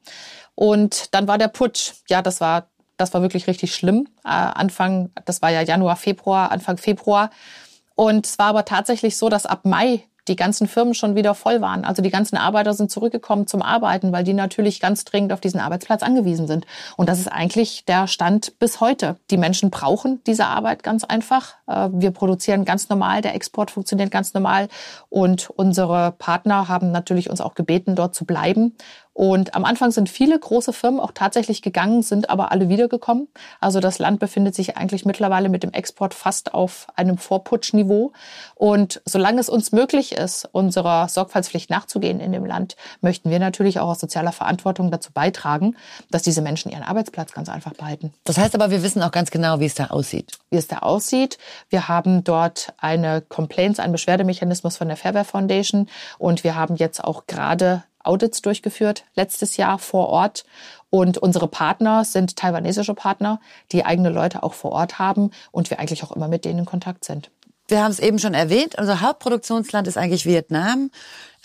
[0.56, 1.94] Und dann war der Putsch.
[2.08, 2.68] Ja, das war
[3.02, 4.08] das war wirklich richtig schlimm.
[4.24, 7.32] Äh, Anfang, das war ja Januar, Februar, Anfang Februar.
[7.96, 11.62] Und es war aber tatsächlich so, dass ab Mai die ganzen Firmen schon wieder voll
[11.62, 11.84] waren.
[11.84, 15.60] Also die ganzen Arbeiter sind zurückgekommen zum Arbeiten, weil die natürlich ganz dringend auf diesen
[15.60, 16.68] Arbeitsplatz angewiesen sind.
[16.96, 19.18] Und das ist eigentlich der Stand bis heute.
[19.32, 21.56] Die Menschen brauchen diese Arbeit ganz einfach.
[21.68, 24.68] Äh, wir produzieren ganz normal, der Export funktioniert ganz normal
[25.10, 28.76] und unsere Partner haben natürlich uns auch gebeten, dort zu bleiben
[29.22, 33.28] und am Anfang sind viele große Firmen auch tatsächlich gegangen, sind aber alle wiedergekommen.
[33.60, 38.14] Also das Land befindet sich eigentlich mittlerweile mit dem Export fast auf einem Vorputschniveau.
[38.56, 43.80] Und solange es uns möglich ist, unserer Sorgfaltspflicht nachzugehen in dem Land, möchten wir natürlich
[43.80, 45.76] auch aus sozialer Verantwortung dazu beitragen,
[46.10, 48.12] dass diese Menschen ihren Arbeitsplatz ganz einfach behalten.
[48.24, 50.32] Das heißt aber, wir wissen auch ganz genau, wie es da aussieht.
[50.50, 51.38] Wie es da aussieht.
[51.70, 57.04] Wir haben dort eine Complaints, einen Beschwerdemechanismus von der Fairware Foundation und wir haben jetzt
[57.04, 60.46] auch gerade Audits durchgeführt letztes Jahr vor Ort.
[60.90, 63.40] Und unsere Partner sind taiwanesische Partner,
[63.72, 66.66] die eigene Leute auch vor Ort haben und wir eigentlich auch immer mit denen in
[66.66, 67.32] Kontakt sind.
[67.72, 70.92] Wir haben es eben schon erwähnt, unser Hauptproduktionsland ist eigentlich Vietnam.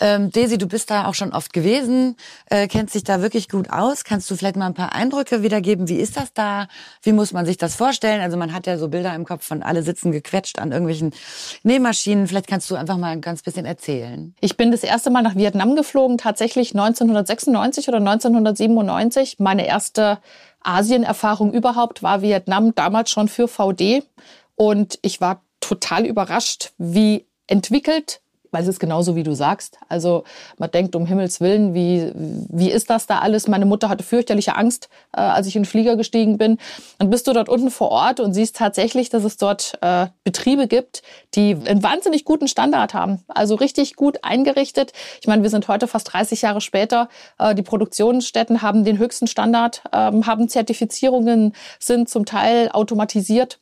[0.01, 2.17] Ähm, Desi, du bist da auch schon oft gewesen,
[2.49, 4.03] äh, kennst dich da wirklich gut aus.
[4.03, 5.87] Kannst du vielleicht mal ein paar Eindrücke wiedergeben?
[5.87, 6.67] Wie ist das da?
[7.01, 8.19] Wie muss man sich das vorstellen?
[8.19, 11.13] Also man hat ja so Bilder im Kopf von alle sitzen gequetscht an irgendwelchen
[11.63, 12.27] Nähmaschinen.
[12.27, 14.35] Vielleicht kannst du einfach mal ein ganz bisschen erzählen.
[14.41, 19.37] Ich bin das erste Mal nach Vietnam geflogen, tatsächlich 1996 oder 1997.
[19.39, 20.19] Meine erste
[20.61, 24.03] Asienerfahrung überhaupt war Vietnam, damals schon für VD.
[24.55, 29.77] Und ich war total überrascht, wie entwickelt weil es ist genauso, wie du sagst.
[29.89, 30.23] Also
[30.57, 33.47] man denkt, um Himmels Willen, wie, wie ist das da alles?
[33.47, 36.57] Meine Mutter hatte fürchterliche Angst, äh, als ich in den Flieger gestiegen bin.
[36.97, 40.67] Dann bist du dort unten vor Ort und siehst tatsächlich, dass es dort äh, Betriebe
[40.67, 41.01] gibt,
[41.35, 43.23] die einen wahnsinnig guten Standard haben.
[43.27, 44.93] Also richtig gut eingerichtet.
[45.21, 47.09] Ich meine, wir sind heute fast 30 Jahre später.
[47.37, 53.59] Äh, die Produktionsstätten haben den höchsten Standard, äh, haben Zertifizierungen, sind zum Teil automatisiert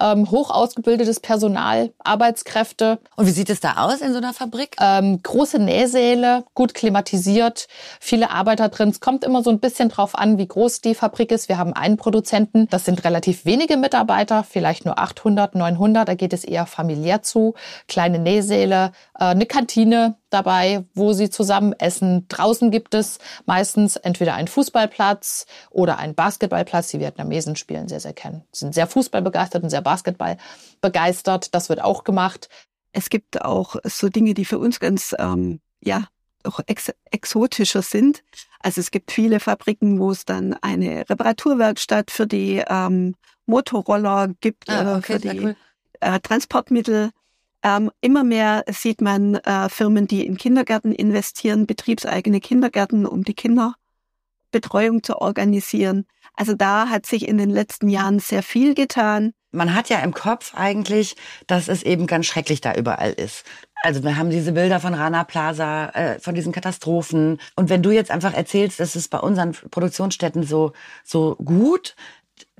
[0.00, 2.98] ähm, hoch ausgebildetes Personal, Arbeitskräfte.
[3.16, 4.76] Und wie sieht es da aus in so einer Fabrik?
[4.80, 7.68] Ähm, große Nähsäle, gut klimatisiert,
[8.00, 8.90] viele Arbeiter drin.
[8.90, 11.48] Es kommt immer so ein bisschen drauf an, wie groß die Fabrik ist.
[11.48, 16.08] Wir haben einen Produzenten, das sind relativ wenige Mitarbeiter, vielleicht nur 800, 900.
[16.08, 17.54] Da geht es eher familiär zu.
[17.88, 22.26] Kleine Nähsäle, äh, eine Kantine, dabei, wo sie zusammen essen.
[22.28, 26.88] Draußen gibt es meistens entweder einen Fußballplatz oder einen Basketballplatz.
[26.88, 28.44] Die Vietnamesen spielen sehr, sehr kennen.
[28.52, 30.36] Sind sehr Fußballbegeistert und sehr Basketball
[30.80, 31.54] begeistert.
[31.54, 32.48] Das wird auch gemacht.
[32.92, 36.04] Es gibt auch so Dinge, die für uns ganz, ähm, ja,
[36.44, 38.22] auch ex exotischer sind.
[38.60, 43.14] Also es gibt viele Fabriken, wo es dann eine Reparaturwerkstatt für die ähm,
[43.46, 45.56] Motorroller gibt, ah, okay, für die cool.
[46.00, 47.10] äh, Transportmittel.
[47.62, 53.34] Ähm, immer mehr sieht man äh, Firmen, die in Kindergärten investieren, betriebseigene Kindergärten, um die
[53.34, 56.06] Kinderbetreuung zu organisieren.
[56.34, 59.32] Also da hat sich in den letzten Jahren sehr viel getan.
[59.52, 61.16] Man hat ja im Kopf eigentlich,
[61.46, 63.44] dass es eben ganz schrecklich da überall ist.
[63.82, 67.38] Also wir haben diese Bilder von Rana Plaza, äh, von diesen Katastrophen.
[67.54, 70.72] Und wenn du jetzt einfach erzählst, dass es bei unseren Produktionsstätten so
[71.04, 71.96] so gut,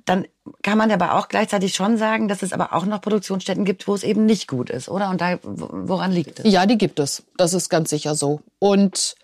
[0.07, 0.27] dann
[0.63, 3.95] kann man aber auch gleichzeitig schon sagen, dass es aber auch noch Produktionsstätten gibt, wo
[3.95, 5.11] es eben nicht gut ist, oder?
[5.11, 6.51] Und da, woran liegt es?
[6.51, 7.25] Ja, die gibt es.
[7.37, 8.41] Das ist ganz sicher so.
[8.61, 9.17] Und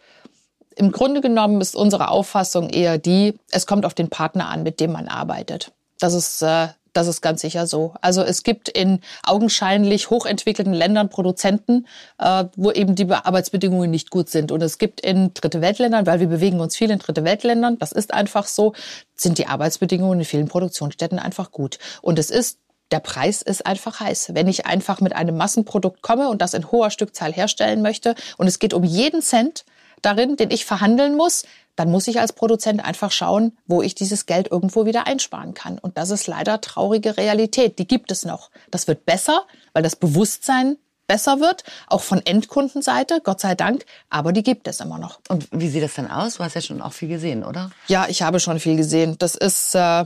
[0.74, 4.80] im Grunde genommen ist unsere Auffassung eher die, es kommt auf den Partner an, mit
[4.80, 5.72] dem man arbeitet.
[6.00, 7.94] Das ist äh, das ist ganz sicher so.
[8.00, 11.86] Also es gibt in augenscheinlich hochentwickelten Ländern Produzenten,
[12.18, 14.52] äh, wo eben die Arbeitsbedingungen nicht gut sind.
[14.52, 17.92] Und es gibt in Dritte Weltländern, weil wir bewegen uns viel in Dritte Weltländern, das
[17.92, 18.74] ist einfach so,
[19.14, 21.78] sind die Arbeitsbedingungen in vielen Produktionsstätten einfach gut.
[22.02, 22.58] Und es ist
[22.90, 24.34] der Preis ist einfach heiß.
[24.34, 28.46] Wenn ich einfach mit einem Massenprodukt komme und das in hoher Stückzahl herstellen möchte und
[28.46, 29.64] es geht um jeden Cent,
[30.02, 31.44] darin, den ich verhandeln muss,
[31.76, 35.78] dann muss ich als Produzent einfach schauen, wo ich dieses Geld irgendwo wieder einsparen kann.
[35.78, 37.78] Und das ist leider traurige Realität.
[37.78, 38.50] Die gibt es noch.
[38.70, 44.32] Das wird besser, weil das Bewusstsein besser wird, auch von Endkundenseite, Gott sei Dank, aber
[44.32, 45.20] die gibt es immer noch.
[45.28, 46.34] Und wie sieht das dann aus?
[46.34, 47.70] Du hast ja schon auch viel gesehen, oder?
[47.88, 49.16] Ja, ich habe schon viel gesehen.
[49.18, 50.04] Das ist äh,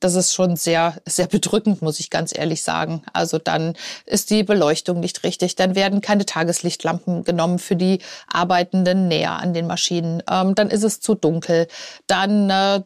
[0.00, 3.02] das ist schon sehr, sehr bedrückend, muss ich ganz ehrlich sagen.
[3.12, 9.08] Also dann ist die Beleuchtung nicht richtig, dann werden keine Tageslichtlampen genommen für die Arbeitenden
[9.08, 11.66] näher an den Maschinen, ähm, dann ist es zu dunkel,
[12.06, 12.82] dann äh,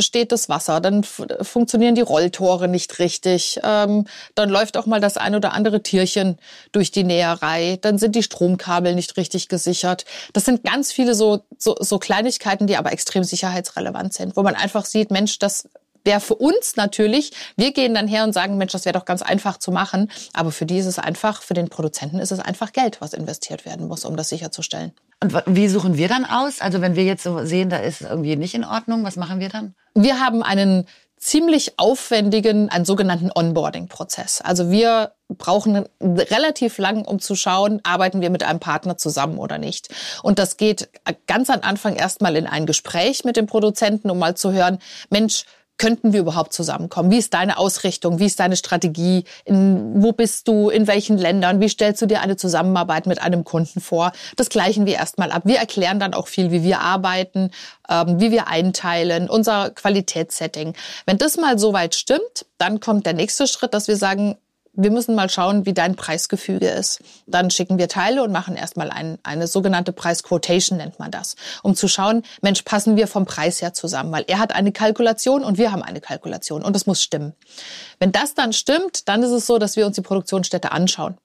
[0.00, 5.16] steht das Wasser, dann funktionieren die Rolltore nicht richtig, ähm, dann läuft auch mal das
[5.16, 6.38] ein oder andere Tierchen
[6.72, 10.04] durch die Näherei, dann sind die Stromkabel nicht richtig gesichert.
[10.32, 14.54] Das sind ganz viele so, so, so Kleinigkeiten, die aber extrem sicherheitsrelevant sind, wo man
[14.54, 15.68] einfach sieht, Mensch, das
[16.04, 19.22] wäre für uns natürlich, wir gehen dann her und sagen, Mensch, das wäre doch ganz
[19.22, 20.10] einfach zu machen.
[20.32, 23.64] Aber für die ist es einfach, für den Produzenten ist es einfach Geld, was investiert
[23.64, 24.92] werden muss, um das sicherzustellen.
[25.22, 26.60] Und wie suchen wir dann aus?
[26.60, 29.48] Also wenn wir jetzt so sehen, da ist irgendwie nicht in Ordnung, was machen wir
[29.48, 29.74] dann?
[29.94, 30.86] Wir haben einen
[31.16, 34.42] ziemlich aufwendigen, einen sogenannten Onboarding-Prozess.
[34.42, 39.56] Also wir brauchen relativ lang, um zu schauen, arbeiten wir mit einem Partner zusammen oder
[39.56, 39.88] nicht.
[40.22, 40.90] Und das geht
[41.26, 45.46] ganz am Anfang erstmal in ein Gespräch mit dem Produzenten, um mal zu hören, Mensch,
[45.76, 47.10] könnten wir überhaupt zusammenkommen?
[47.10, 48.18] Wie ist deine Ausrichtung?
[48.18, 49.24] Wie ist deine Strategie?
[49.44, 50.70] In, wo bist du?
[50.70, 51.60] In welchen Ländern?
[51.60, 54.12] Wie stellst du dir eine Zusammenarbeit mit einem Kunden vor?
[54.36, 55.42] Das gleichen wir erstmal ab.
[55.44, 57.50] Wir erklären dann auch viel, wie wir arbeiten,
[57.88, 60.74] ähm, wie wir einteilen, unser Qualitätssetting.
[61.06, 64.36] Wenn das mal soweit stimmt, dann kommt der nächste Schritt, dass wir sagen,
[64.76, 67.00] wir müssen mal schauen, wie dein Preisgefüge ist.
[67.26, 71.74] Dann schicken wir Teile und machen erstmal ein, eine sogenannte Preisquotation, nennt man das, um
[71.74, 75.58] zu schauen, Mensch, passen wir vom Preis her zusammen, weil er hat eine Kalkulation und
[75.58, 77.34] wir haben eine Kalkulation und das muss stimmen.
[77.98, 81.16] Wenn das dann stimmt, dann ist es so, dass wir uns die Produktionsstätte anschauen.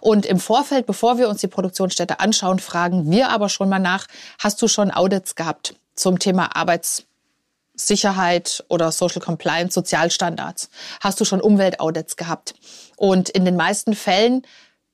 [0.00, 4.06] Und im Vorfeld, bevor wir uns die Produktionsstätte anschauen, fragen wir aber schon mal nach,
[4.38, 7.04] hast du schon Audits gehabt zum Thema Arbeits
[7.74, 10.70] Sicherheit oder Social Compliance, Sozialstandards?
[11.00, 12.54] Hast du schon Umweltaudits gehabt?
[12.96, 14.42] Und in den meisten Fällen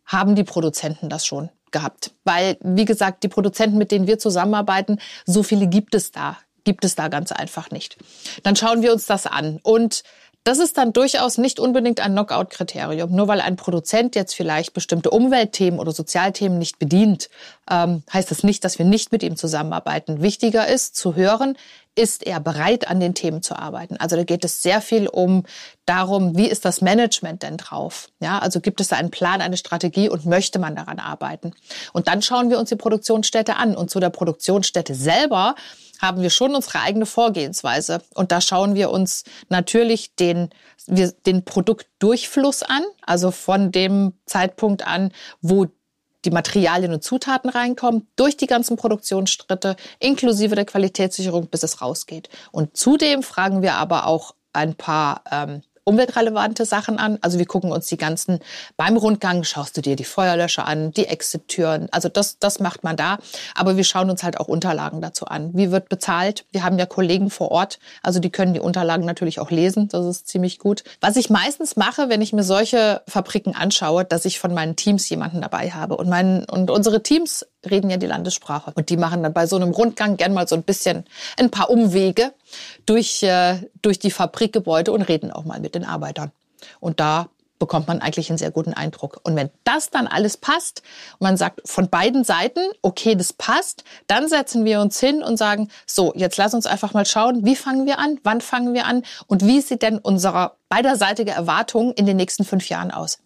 [0.07, 2.13] haben die Produzenten das schon gehabt.
[2.25, 6.85] Weil, wie gesagt, die Produzenten, mit denen wir zusammenarbeiten, so viele gibt es da, gibt
[6.85, 7.97] es da ganz einfach nicht.
[8.43, 9.61] Dann schauen wir uns das an.
[9.63, 10.03] Und
[10.45, 13.11] das ist dann durchaus nicht unbedingt ein Knockout-Kriterium.
[13.11, 17.29] Nur weil ein Produzent jetzt vielleicht bestimmte Umweltthemen oder Sozialthemen nicht bedient,
[17.71, 20.23] ähm, heißt das nicht, dass wir nicht mit ihm zusammenarbeiten.
[20.23, 21.57] Wichtiger ist zu hören,
[21.95, 23.97] ist er bereit, an den Themen zu arbeiten?
[23.99, 25.45] Also da geht es sehr viel um
[25.85, 28.09] darum, wie ist das Management denn drauf?
[28.21, 31.53] Ja, also gibt es da einen Plan, eine Strategie und möchte man daran arbeiten?
[31.93, 33.77] Und dann schauen wir uns die Produktionsstätte an.
[33.77, 35.55] Und zu der Produktionsstätte selber
[36.01, 38.03] haben wir schon unsere eigene Vorgehensweise.
[38.15, 40.51] Und da schauen wir uns natürlich den,
[40.87, 45.67] wir, den Produktdurchfluss an, also von dem Zeitpunkt an, wo
[46.25, 52.29] die Materialien und Zutaten reinkommen, durch die ganzen Produktionsschritte, inklusive der Qualitätssicherung, bis es rausgeht.
[52.53, 57.19] Und zudem fragen wir aber auch ein paar ähm, umweltrelevante Sachen an.
[57.21, 58.41] Also wir gucken uns die ganzen,
[58.77, 61.89] beim Rundgang schaust du dir die Feuerlöscher an, die Exit-Türen.
[61.91, 63.19] Also das, das macht man da.
[63.55, 65.51] Aber wir schauen uns halt auch Unterlagen dazu an.
[65.55, 66.45] Wie wird bezahlt?
[66.53, 67.79] Wir haben ja Kollegen vor Ort.
[68.03, 69.89] Also die können die Unterlagen natürlich auch lesen.
[69.89, 70.85] Das ist ziemlich gut.
[71.01, 75.09] Was ich meistens mache, wenn ich mir solche Fabriken anschaue, dass ich von meinen Teams
[75.09, 75.97] jemanden dabei habe.
[75.97, 78.73] Und, mein, und unsere Teams reden ja die Landessprache.
[78.75, 81.05] Und die machen dann bei so einem Rundgang gern mal so ein bisschen
[81.39, 82.33] ein paar Umwege
[82.87, 86.33] durch, äh, durch die Fabrikgebäude und reden auch mal mit den Arbeitern.
[86.81, 87.29] Und da
[87.61, 89.21] bekommt man eigentlich einen sehr guten Eindruck.
[89.23, 90.83] Und wenn das dann alles passt,
[91.19, 95.37] und man sagt von beiden Seiten, okay, das passt, dann setzen wir uns hin und
[95.37, 98.87] sagen, so, jetzt lass uns einfach mal schauen, wie fangen wir an, wann fangen wir
[98.87, 103.19] an und wie sieht denn unsere beiderseitige Erwartung in den nächsten fünf Jahren aus?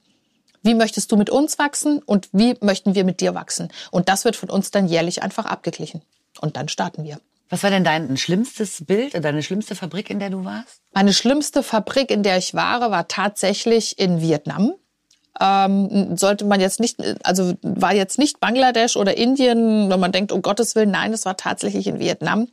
[0.65, 3.69] Wie möchtest du mit uns wachsen und wie möchten wir mit dir wachsen?
[3.91, 6.01] Und das wird von uns dann jährlich einfach abgeglichen.
[6.41, 7.21] Und dann starten wir.
[7.51, 10.81] Was war denn dein schlimmstes Bild oder deine schlimmste Fabrik, in der du warst?
[10.95, 14.73] Meine schlimmste Fabrik, in der ich war, war tatsächlich in Vietnam
[15.41, 20.33] ähm, sollte man jetzt nicht, also war jetzt nicht Bangladesch oder Indien, wenn man denkt,
[20.33, 22.49] um Gottes Willen, nein, es war tatsächlich in Vietnam,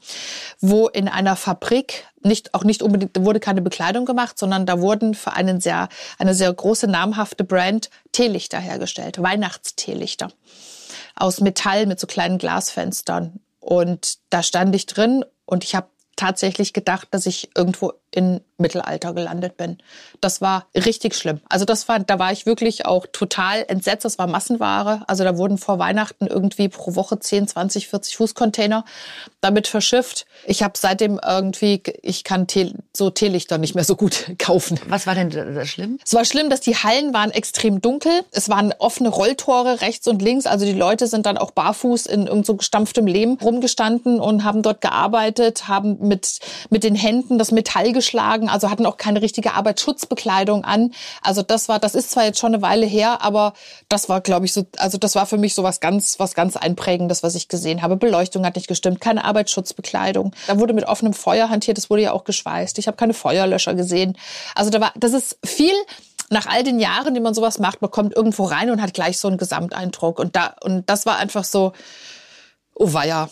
[0.60, 5.14] wo in einer Fabrik nicht, auch nicht unbedingt, wurde keine Bekleidung gemacht, sondern da wurden
[5.14, 10.30] für einen sehr, eine sehr große namhafte Brand Teelichter hergestellt, Weihnachtsteelichter
[11.16, 13.40] aus Metall mit so kleinen Glasfenstern.
[13.60, 19.14] Und da stand ich drin und ich habe tatsächlich gedacht, dass ich irgendwo in Mittelalter
[19.14, 19.78] gelandet bin.
[20.22, 21.42] Das war richtig schlimm.
[21.50, 24.06] Also das war, da war ich wirklich auch total entsetzt.
[24.06, 25.04] Das war Massenware.
[25.08, 28.86] Also da wurden vor Weihnachten irgendwie pro Woche 10, 20, 40 Fußcontainer
[29.42, 30.26] damit verschifft.
[30.46, 34.80] Ich habe seitdem irgendwie, ich kann Tee, so Teelichter nicht mehr so gut kaufen.
[34.88, 36.00] Was war denn da schlimm?
[36.06, 38.12] Es war schlimm, dass die Hallen waren extrem dunkel.
[38.32, 40.46] Es waren offene Rolltore rechts und links.
[40.46, 44.62] Also die Leute sind dann auch barfuß in irgend so gestampftem Lehm rumgestanden und haben
[44.62, 49.54] dort gearbeitet, haben mit, mit den Händen das Metall geschlagen, also hatten auch keine richtige
[49.54, 50.92] Arbeitsschutzbekleidung an.
[51.22, 53.54] Also das war, das ist zwar jetzt schon eine Weile her, aber
[53.90, 56.58] das war, glaube ich, so, also das war für mich so was ganz, was ganz
[56.58, 57.96] Einprägendes, was ich gesehen habe.
[57.96, 60.34] Beleuchtung hat nicht gestimmt, keine Arbeitsschutzbekleidung.
[60.48, 62.80] Da wurde mit offenem Feuer hantiert, das wurde ja auch geschweißt.
[62.80, 64.18] Ich habe keine Feuerlöscher gesehen.
[64.56, 65.76] Also da war, das ist viel
[66.32, 69.20] nach all den Jahren, die man sowas macht, man kommt irgendwo rein und hat gleich
[69.20, 70.18] so einen Gesamteindruck.
[70.18, 71.74] Und da, und das war einfach so,
[72.74, 73.30] oh weia,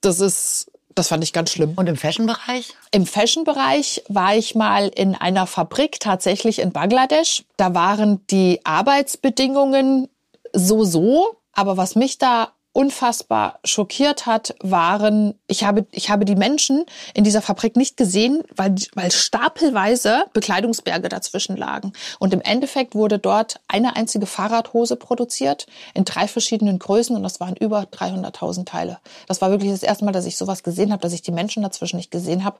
[0.00, 1.74] das ist, das fand ich ganz schlimm.
[1.76, 2.74] Und im Fashion-Bereich?
[2.90, 7.44] Im Fashion-Bereich war ich mal in einer Fabrik tatsächlich in Bangladesch.
[7.56, 10.08] Da waren die Arbeitsbedingungen
[10.52, 11.36] so so.
[11.52, 16.84] Aber was mich da unfassbar schockiert hat, waren, ich habe, ich habe die Menschen
[17.14, 21.94] in dieser Fabrik nicht gesehen, weil, weil stapelweise Bekleidungsberge dazwischen lagen.
[22.18, 27.40] Und im Endeffekt wurde dort eine einzige Fahrradhose produziert in drei verschiedenen Größen und das
[27.40, 28.98] waren über 300.000 Teile.
[29.26, 31.62] Das war wirklich das erste Mal, dass ich sowas gesehen habe, dass ich die Menschen
[31.62, 32.58] dazwischen nicht gesehen habe.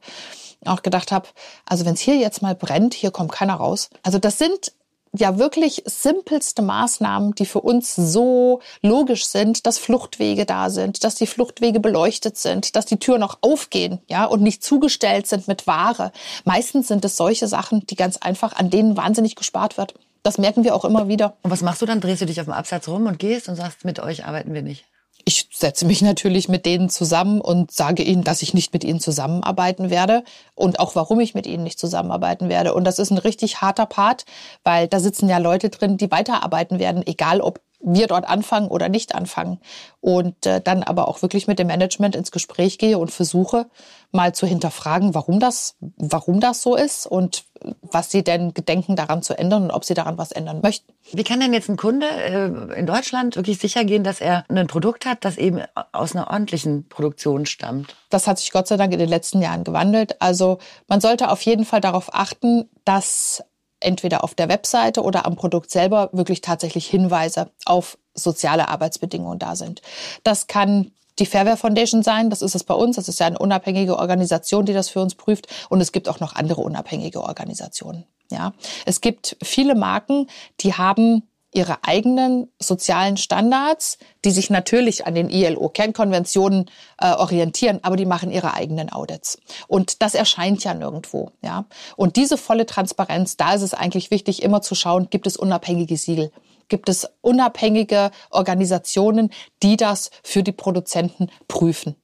[0.65, 1.29] Auch gedacht habe,
[1.67, 3.91] also wenn es hier jetzt mal brennt, hier kommt keiner raus.
[4.03, 4.73] Also das sind
[5.13, 11.15] ja wirklich simpelste Maßnahmen, die für uns so logisch sind, dass Fluchtwege da sind, dass
[11.15, 15.67] die Fluchtwege beleuchtet sind, dass die Türen auch aufgehen, ja, und nicht zugestellt sind mit
[15.67, 16.13] Ware.
[16.45, 19.95] Meistens sind es solche Sachen, die ganz einfach, an denen wahnsinnig gespart wird.
[20.23, 21.37] Das merken wir auch immer wieder.
[21.43, 22.01] Und was machst du dann?
[22.01, 24.63] Drehst du dich auf dem Absatz rum und gehst und sagst, mit euch arbeiten wir
[24.63, 24.85] nicht?
[25.29, 29.01] Ich setze mich natürlich mit denen zusammen und sage ihnen, dass ich nicht mit ihnen
[29.01, 30.23] zusammenarbeiten werde
[30.55, 32.75] und auch warum ich mit ihnen nicht zusammenarbeiten werde.
[32.75, 34.25] Und das ist ein richtig harter Part,
[34.63, 38.89] weil da sitzen ja Leute drin, die weiterarbeiten werden, egal ob wir dort anfangen oder
[38.89, 39.61] nicht anfangen.
[40.01, 43.67] Und äh, dann aber auch wirklich mit dem Management ins Gespräch gehe und versuche
[44.13, 47.45] mal zu hinterfragen, warum das, warum das so ist und
[47.83, 50.93] was sie denn gedenken daran zu ändern und ob sie daran was ändern möchten.
[51.13, 54.67] Wie kann denn jetzt ein Kunde äh, in Deutschland wirklich sicher gehen, dass er ein
[54.67, 55.63] Produkt hat, das eben
[55.93, 57.97] aus einer ordentlichen Produktion stammt?
[58.11, 60.21] Das hat sich Gott sei Dank in den letzten Jahren gewandelt.
[60.21, 60.59] Also
[60.89, 63.43] man sollte auf jeden Fall darauf achten, dass
[63.81, 69.57] entweder auf der Webseite oder am Produkt selber wirklich tatsächlich Hinweise auf soziale Arbeitsbedingungen da
[69.57, 69.83] sind.
[70.25, 73.39] Das kann die Fairware Foundation sein, das ist es bei uns, das ist ja eine
[73.39, 78.05] unabhängige Organisation, die das für uns prüft und es gibt auch noch andere unabhängige Organisationen.
[78.31, 78.53] Ja,
[78.85, 80.27] es gibt viele Marken,
[80.61, 81.23] die haben
[81.57, 88.31] ihre eigenen sozialen Standards, die sich natürlich an den ILO-Kernkonventionen äh, orientieren, aber die machen
[88.31, 89.39] ihre eigenen Audits.
[89.67, 91.31] Und das erscheint ja nirgendwo.
[91.43, 91.65] Ja?
[91.97, 95.97] Und diese volle Transparenz, da ist es eigentlich wichtig, immer zu schauen, gibt es unabhängige
[95.97, 96.31] Siegel?
[96.69, 99.31] Gibt es unabhängige Organisationen,
[99.63, 101.97] die das für die Produzenten prüfen?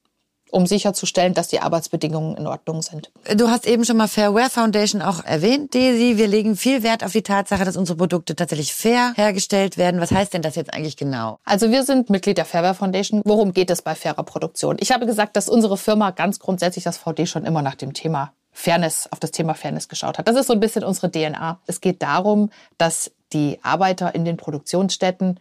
[0.52, 3.10] Um sicherzustellen, dass die Arbeitsbedingungen in Ordnung sind.
[3.36, 6.18] Du hast eben schon mal Fairware Foundation auch erwähnt, Daisy.
[6.18, 10.00] Wir legen viel Wert auf die Tatsache, dass unsere Produkte tatsächlich fair hergestellt werden.
[10.00, 11.38] Was heißt denn das jetzt eigentlich genau?
[11.44, 13.22] Also wir sind Mitglied der Fairware Foundation.
[13.24, 14.76] Worum geht es bei fairer Produktion?
[14.78, 18.32] Ich habe gesagt, dass unsere Firma ganz grundsätzlich das VD schon immer nach dem Thema
[18.52, 20.28] Fairness, auf das Thema Fairness geschaut hat.
[20.28, 21.60] Das ist so ein bisschen unsere DNA.
[21.66, 25.40] Es geht darum, dass die Arbeiter in den Produktionsstätten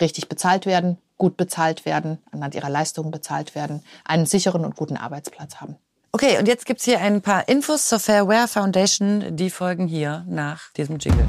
[0.00, 4.96] richtig bezahlt werden, gut bezahlt werden, anhand ihrer Leistungen bezahlt werden, einen sicheren und guten
[4.96, 5.76] Arbeitsplatz haben.
[6.10, 9.36] Okay, und jetzt gibt's hier ein paar Infos zur Fairware Foundation.
[9.36, 11.26] Die folgen hier nach diesem Jingle.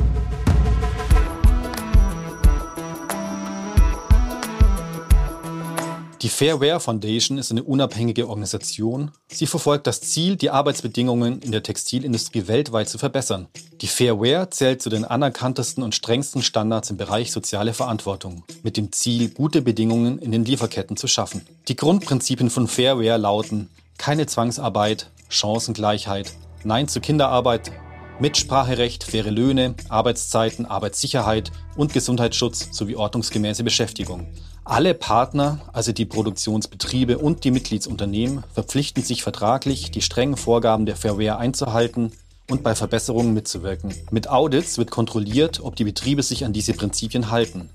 [6.22, 9.10] Die Fairware Foundation ist eine unabhängige Organisation.
[9.28, 13.48] Sie verfolgt das Ziel, die Arbeitsbedingungen in der Textilindustrie weltweit zu verbessern.
[13.82, 18.92] Die Fairware zählt zu den anerkanntesten und strengsten Standards im Bereich soziale Verantwortung, mit dem
[18.92, 21.42] Ziel, gute Bedingungen in den Lieferketten zu schaffen.
[21.68, 27.72] Die Grundprinzipien von Fairware lauten keine Zwangsarbeit, Chancengleichheit, Nein zu Kinderarbeit,
[28.20, 34.28] Mitspracherecht, faire Löhne, Arbeitszeiten, Arbeitssicherheit und Gesundheitsschutz sowie ordnungsgemäße Beschäftigung.
[34.64, 40.96] Alle Partner, also die Produktionsbetriebe und die Mitgliedsunternehmen, verpflichten sich vertraglich, die strengen Vorgaben der
[40.96, 42.12] Fairware einzuhalten
[42.48, 43.94] und bei Verbesserungen mitzuwirken.
[44.12, 47.70] Mit Audits wird kontrolliert, ob die Betriebe sich an diese Prinzipien halten.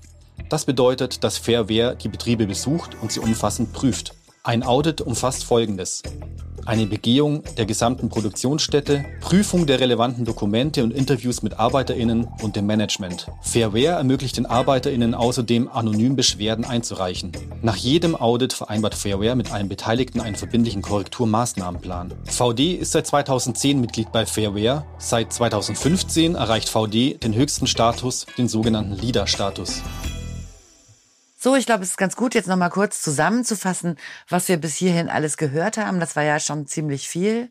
[0.49, 4.13] Das bedeutet, dass Fairware die Betriebe besucht und sie umfassend prüft.
[4.47, 6.03] Ein Audit umfasst Folgendes.
[6.65, 12.65] eine Begehung der gesamten Produktionsstätte, Prüfung der relevanten Dokumente und Interviews mit ArbeiterInnen und dem
[12.65, 13.27] Management.
[13.41, 17.33] Fairware ermöglicht den ArbeiterInnen außerdem, anonym Beschwerden einzureichen.
[17.61, 22.13] Nach jedem Audit vereinbart Fairware mit allen Beteiligten einen verbindlichen Korrekturmaßnahmenplan.
[22.23, 24.85] VD ist seit 2010 Mitglied bei Fairware.
[24.97, 29.81] Seit 2015 erreicht VD den höchsten Status, den sogenannten Leader-Status.
[31.47, 33.95] So, ich glaube, es ist ganz gut, jetzt nochmal kurz zusammenzufassen,
[34.27, 36.01] was wir bis hierhin alles gehört haben.
[36.01, 37.49] Das war ja schon ziemlich viel.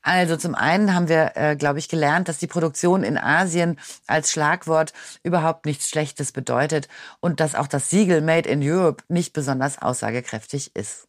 [0.00, 4.30] Also zum einen haben wir, äh, glaube ich, gelernt, dass die Produktion in Asien als
[4.32, 6.88] Schlagwort überhaupt nichts Schlechtes bedeutet
[7.20, 11.06] und dass auch das Siegel Made in Europe nicht besonders aussagekräftig ist.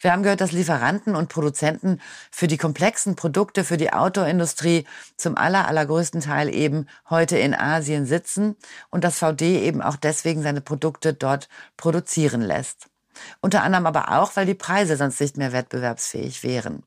[0.00, 2.00] Wir haben gehört, dass Lieferanten und Produzenten
[2.30, 8.06] für die komplexen Produkte für die Outdoor-Industrie zum aller, allergrößten Teil eben heute in Asien
[8.06, 8.56] sitzen
[8.90, 12.88] und dass VD eben auch deswegen seine Produkte dort produzieren lässt.
[13.40, 16.82] Unter anderem aber auch, weil die Preise sonst nicht mehr wettbewerbsfähig wären.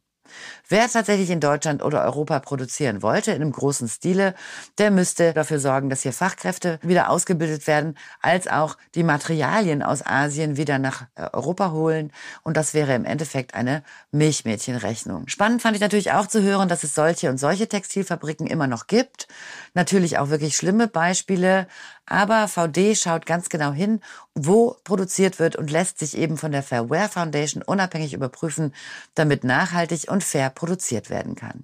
[0.68, 4.34] Wer tatsächlich in Deutschland oder Europa produzieren wollte, in einem großen Stile,
[4.78, 10.06] der müsste dafür sorgen, dass hier Fachkräfte wieder ausgebildet werden, als auch die Materialien aus
[10.06, 12.12] Asien wieder nach äh, Europa holen.
[12.44, 15.28] Und das wäre im Endeffekt eine Milchmädchenrechnung.
[15.28, 18.88] Spannend fand ich natürlich auch zu hören, dass es solche und solche Textilfabriken immer noch
[18.88, 19.28] gibt.
[19.74, 21.68] Natürlich auch wirklich schlimme Beispiele.
[22.06, 24.02] Aber VD schaut ganz genau hin,
[24.36, 28.74] wo produziert wird und lässt sich eben von der Fairware Foundation unabhängig überprüfen,
[29.16, 31.64] damit nachhaltig und fair produziert werden kann.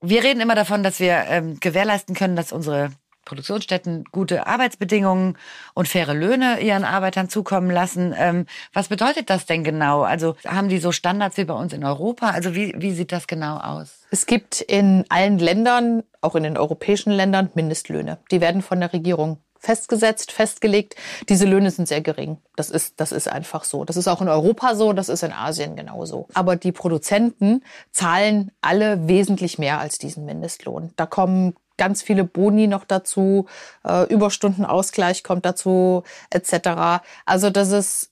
[0.00, 2.90] Wir reden immer davon, dass wir ähm, gewährleisten können, dass unsere
[3.26, 5.36] Produktionsstätten gute Arbeitsbedingungen
[5.74, 8.14] und faire Löhne ihren Arbeitern zukommen lassen.
[8.16, 10.02] Ähm, was bedeutet das denn genau?
[10.02, 12.30] Also haben die so Standards wie bei uns in Europa?
[12.30, 14.06] Also wie, wie sieht das genau aus?
[14.10, 18.18] Es gibt in allen Ländern, auch in den europäischen Ländern, Mindestlöhne.
[18.30, 20.94] Die werden von der Regierung festgesetzt, festgelegt.
[21.28, 22.38] Diese Löhne sind sehr gering.
[22.54, 23.84] Das ist, das ist einfach so.
[23.84, 26.28] Das ist auch in Europa so, das ist in Asien genauso.
[26.34, 30.92] Aber die Produzenten zahlen alle wesentlich mehr als diesen Mindestlohn.
[30.96, 33.46] Da kommen ganz viele Boni noch dazu,
[33.84, 37.02] äh, Überstundenausgleich kommt dazu, etc.
[37.26, 38.10] Also das ist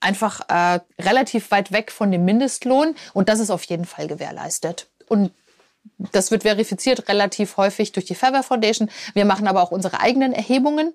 [0.00, 4.88] einfach äh, relativ weit weg von dem Mindestlohn und das ist auf jeden Fall gewährleistet.
[5.08, 5.32] Und
[6.12, 8.90] das wird verifiziert relativ häufig durch die Fairware Foundation.
[9.14, 10.94] Wir machen aber auch unsere eigenen Erhebungen.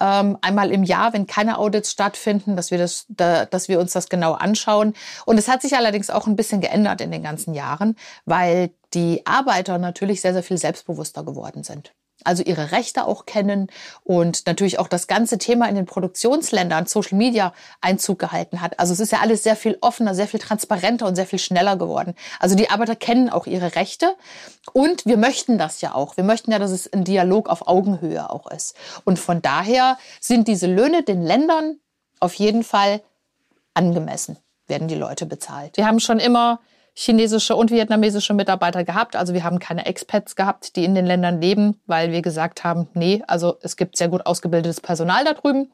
[0.00, 3.92] Ähm, einmal im Jahr, wenn keine Audits stattfinden, dass wir, das, da, dass wir uns
[3.92, 4.94] das genau anschauen.
[5.26, 9.26] Und es hat sich allerdings auch ein bisschen geändert in den ganzen Jahren, weil die
[9.26, 11.92] Arbeiter natürlich sehr, sehr viel selbstbewusster geworden sind
[12.24, 13.68] also ihre Rechte auch kennen
[14.04, 18.78] und natürlich auch das ganze Thema in den Produktionsländern Social Media Einzug gehalten hat.
[18.78, 21.76] Also es ist ja alles sehr viel offener, sehr viel transparenter und sehr viel schneller
[21.76, 22.14] geworden.
[22.38, 24.14] Also die Arbeiter kennen auch ihre Rechte
[24.72, 26.16] und wir möchten das ja auch.
[26.16, 28.74] Wir möchten ja, dass es ein Dialog auf Augenhöhe auch ist.
[29.04, 31.78] Und von daher sind diese Löhne den Ländern
[32.20, 33.02] auf jeden Fall
[33.74, 35.76] angemessen, werden die Leute bezahlt.
[35.76, 36.60] Wir haben schon immer
[36.94, 39.16] chinesische und vietnamesische Mitarbeiter gehabt.
[39.16, 42.88] Also wir haben keine Expats gehabt, die in den Ländern leben, weil wir gesagt haben,
[42.94, 45.70] nee, also es gibt sehr gut ausgebildetes Personal da drüben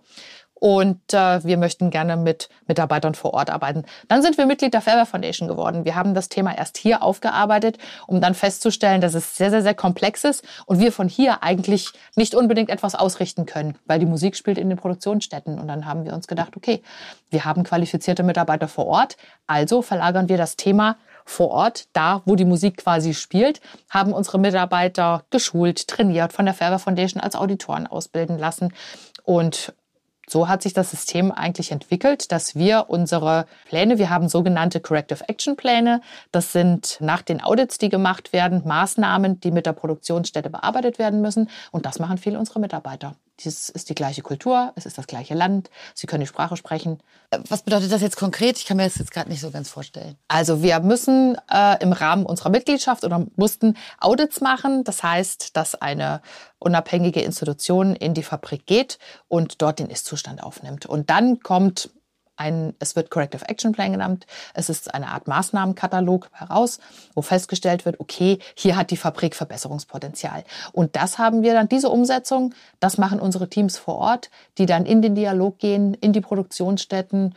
[0.60, 3.84] und äh, wir möchten gerne mit Mitarbeitern vor Ort arbeiten.
[4.08, 5.84] Dann sind wir Mitglied der Fairware Foundation geworden.
[5.84, 9.74] Wir haben das Thema erst hier aufgearbeitet, um dann festzustellen, dass es sehr, sehr, sehr
[9.74, 14.36] komplex ist und wir von hier eigentlich nicht unbedingt etwas ausrichten können, weil die Musik
[14.36, 15.58] spielt in den Produktionsstätten.
[15.58, 16.82] Und dann haben wir uns gedacht, okay,
[17.30, 19.16] wir haben qualifizierte Mitarbeiter vor Ort,
[19.46, 20.96] also verlagern wir das Thema
[21.28, 23.60] vor Ort, da wo die Musik quasi spielt,
[23.90, 28.72] haben unsere Mitarbeiter geschult, trainiert, von der Fairware Foundation als Auditoren ausbilden lassen
[29.24, 29.74] und
[30.30, 35.26] so hat sich das System eigentlich entwickelt, dass wir unsere Pläne, wir haben sogenannte Corrective
[35.26, 36.02] Action Pläne,
[36.32, 41.22] das sind nach den Audits, die gemacht werden, Maßnahmen, die mit der Produktionsstätte bearbeitet werden
[41.22, 41.48] müssen.
[41.72, 43.14] Und das machen viele unserer Mitarbeiter.
[43.46, 46.98] Es ist die gleiche Kultur, es ist das gleiche Land, sie können die Sprache sprechen.
[47.48, 48.58] Was bedeutet das jetzt konkret?
[48.58, 50.16] Ich kann mir das jetzt gerade nicht so ganz vorstellen.
[50.28, 54.84] Also wir müssen äh, im Rahmen unserer Mitgliedschaft oder mussten Audits machen.
[54.84, 56.22] Das heißt, dass eine
[56.58, 60.86] unabhängige Institution in die Fabrik geht und dort den Ist-Zustand aufnimmt.
[60.86, 61.90] Und dann kommt
[62.38, 64.26] ein, es wird Corrective Action Plan genannt.
[64.54, 66.78] Es ist eine Art Maßnahmenkatalog heraus,
[67.14, 70.44] wo festgestellt wird, okay, hier hat die Fabrik Verbesserungspotenzial.
[70.72, 74.86] Und das haben wir dann, diese Umsetzung, das machen unsere Teams vor Ort, die dann
[74.86, 77.34] in den Dialog gehen, in die Produktionsstätten,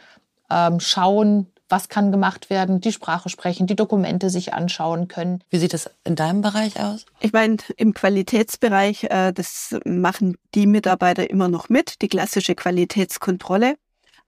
[0.49, 5.41] ähm, schauen, was kann gemacht werden, die Sprache sprechen, die Dokumente sich anschauen können.
[5.49, 7.05] Wie sieht das in deinem Bereich aus?
[7.21, 13.75] Ich meine, im Qualitätsbereich, äh, das machen die Mitarbeiter immer noch mit, die klassische Qualitätskontrolle.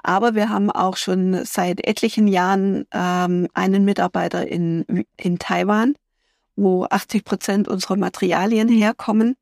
[0.03, 5.95] Aber wir haben auch schon seit etlichen Jahren ähm, einen Mitarbeiter in, in Taiwan,
[6.55, 9.35] wo 80 Prozent unserer Materialien herkommen,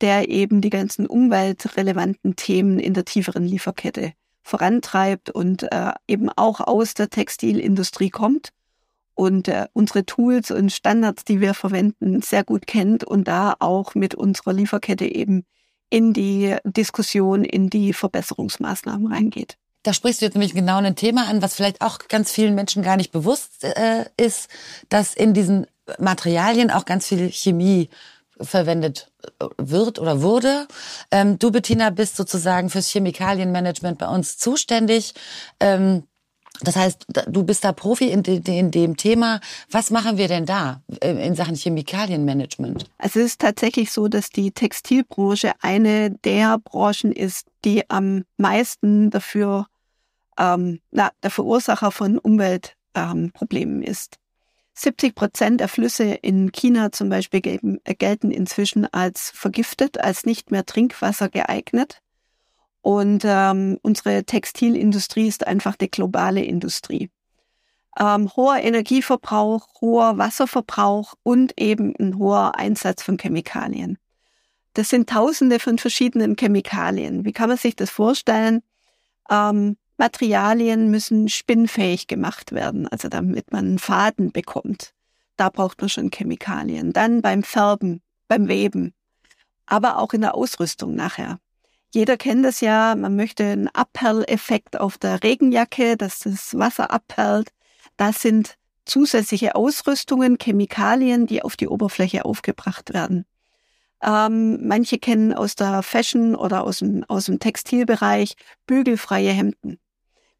[0.00, 4.12] der eben die ganzen umweltrelevanten Themen in der tieferen Lieferkette
[4.42, 8.50] vorantreibt und äh, eben auch aus der Textilindustrie kommt
[9.14, 13.94] und äh, unsere Tools und Standards, die wir verwenden, sehr gut kennt und da auch
[13.94, 15.44] mit unserer Lieferkette eben
[15.90, 19.56] in die Diskussion, in die Verbesserungsmaßnahmen reingeht.
[19.84, 22.82] Da sprichst du jetzt nämlich genau ein Thema an, was vielleicht auch ganz vielen Menschen
[22.82, 24.48] gar nicht bewusst äh, ist,
[24.88, 25.66] dass in diesen
[25.98, 27.90] Materialien auch ganz viel Chemie
[28.40, 30.66] verwendet äh, wird oder wurde.
[31.10, 35.14] Ähm, du, Bettina, bist sozusagen fürs Chemikalienmanagement bei uns zuständig.
[35.60, 36.04] Ähm,
[36.60, 39.40] das heißt, du bist da Profi in, de, in, dem Thema.
[39.70, 42.86] Was machen wir denn da äh, in Sachen Chemikalienmanagement?
[42.96, 49.10] Also es ist tatsächlich so, dass die Textilbranche eine der Branchen ist, die am meisten
[49.10, 49.66] dafür
[50.38, 54.18] ähm, na, der Verursacher von Umweltproblemen ähm, ist.
[54.74, 60.26] 70 Prozent der Flüsse in China zum Beispiel gelten, äh, gelten inzwischen als vergiftet, als
[60.26, 62.00] nicht mehr Trinkwasser geeignet.
[62.82, 67.10] Und ähm, unsere Textilindustrie ist einfach die globale Industrie.
[67.98, 73.96] Ähm, hoher Energieverbrauch, hoher Wasserverbrauch und eben ein hoher Einsatz von Chemikalien.
[74.74, 77.24] Das sind Tausende von verschiedenen Chemikalien.
[77.24, 78.62] Wie kann man sich das vorstellen?
[79.30, 84.92] Ähm, Materialien müssen spinnfähig gemacht werden, also damit man einen Faden bekommt.
[85.36, 86.92] Da braucht man schon Chemikalien.
[86.92, 88.92] Dann beim Färben, beim Weben,
[89.66, 91.38] aber auch in der Ausrüstung nachher.
[91.92, 97.50] Jeder kennt das ja, man möchte einen Abperleffekt auf der Regenjacke, dass das Wasser abperlt.
[97.96, 103.26] Das sind zusätzliche Ausrüstungen, Chemikalien, die auf die Oberfläche aufgebracht werden.
[104.02, 108.34] Ähm, manche kennen aus der Fashion oder aus dem, aus dem Textilbereich
[108.66, 109.78] bügelfreie Hemden.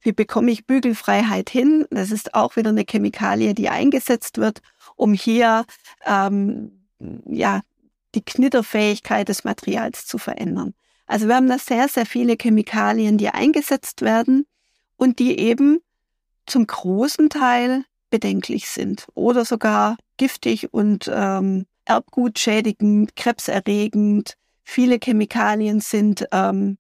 [0.05, 1.87] Wie bekomme ich Bügelfreiheit hin?
[1.91, 4.61] Das ist auch wieder eine Chemikalie, die eingesetzt wird,
[4.97, 5.65] um hier
[6.07, 6.87] ähm,
[7.27, 7.63] ja
[8.15, 10.75] die Knitterfähigkeit des Materials zu verändern.
[11.07, 14.47] Also wir haben da sehr, sehr viele Chemikalien, die eingesetzt werden
[14.97, 15.81] und die eben
[16.47, 24.37] zum großen Teil bedenklich sind oder sogar giftig und ähm, erbgutschädigend, krebserregend.
[24.63, 26.77] Viele Chemikalien sind ähm,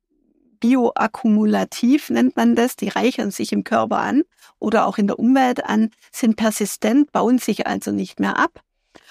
[0.64, 2.76] bioakkumulativ, nennt man das.
[2.76, 4.22] Die reichern sich im Körper an
[4.58, 8.62] oder auch in der Umwelt an, sind persistent, bauen sich also nicht mehr ab.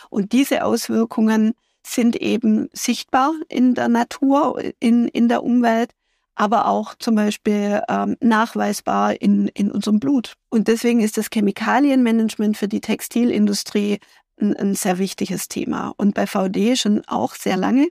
[0.10, 1.54] Und diese Auswirkungen
[1.86, 5.92] sind eben sichtbar in der Natur, in, in der Umwelt,
[6.34, 10.34] aber auch zum Beispiel ähm, nachweisbar in, in unserem Blut.
[10.50, 14.00] Und deswegen ist das Chemikalienmanagement für die Textilindustrie
[14.42, 15.94] ein, ein sehr wichtiges Thema.
[15.98, 17.90] Und bei VD schon auch sehr lange.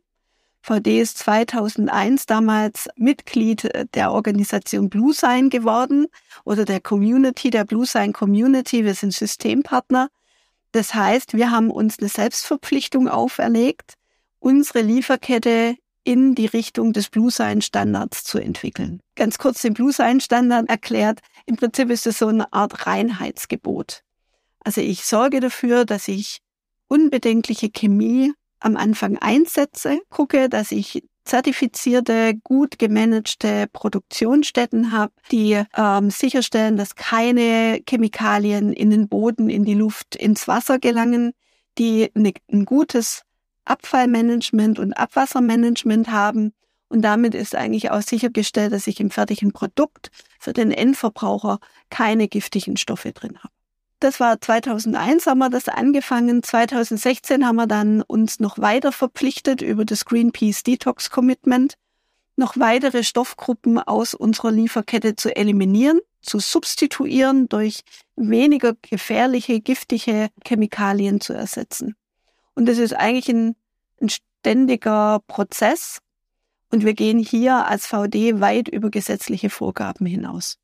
[0.63, 6.07] VD ist 2001 damals Mitglied der Organisation Blue Sign geworden
[6.45, 8.85] oder der Community, der Blue Sign Community.
[8.85, 10.09] Wir sind Systempartner
[10.73, 13.95] das heißt, wir haben uns eine Selbstverpflichtung auferlegt,
[14.41, 19.01] unsere Lieferkette in die Richtung des Blue Sign Standards zu entwickeln.
[19.15, 21.21] Ganz kurz den Blue Sign Standard erklärt.
[21.47, 24.03] Im Prinzip ist es so eine Art Reinheitsgebot.
[24.65, 26.41] Also ich sorge dafür, dass ich
[26.89, 28.33] unbedenkliche Chemie
[28.63, 36.97] am Anfang einsetze, gucke, dass ich zertifizierte, gut gemanagte Produktionsstätten habe, die ähm, sicherstellen, dass
[36.97, 41.33] keine Chemikalien in den Boden, in die Luft, ins Wasser gelangen,
[41.79, 43.23] die ne, ein gutes
[43.65, 46.53] Abfallmanagement und Abwassermanagement haben.
[46.89, 51.59] Und damit ist eigentlich auch sichergestellt, dass ich im fertigen Produkt für den Endverbraucher
[51.89, 53.55] keine giftigen Stoffe drin habe.
[54.03, 56.43] Das war 2001 haben wir das angefangen.
[56.43, 61.75] 2016 haben wir dann uns noch weiter verpflichtet über das Greenpeace Detox Commitment,
[62.35, 67.83] noch weitere Stoffgruppen aus unserer Lieferkette zu eliminieren, zu substituieren, durch
[68.17, 71.95] weniger gefährliche, giftige Chemikalien zu ersetzen.
[72.57, 73.55] Und das ist eigentlich ein,
[74.01, 75.99] ein ständiger Prozess.
[76.73, 80.59] Und wir gehen hier als VD weit über gesetzliche Vorgaben hinaus.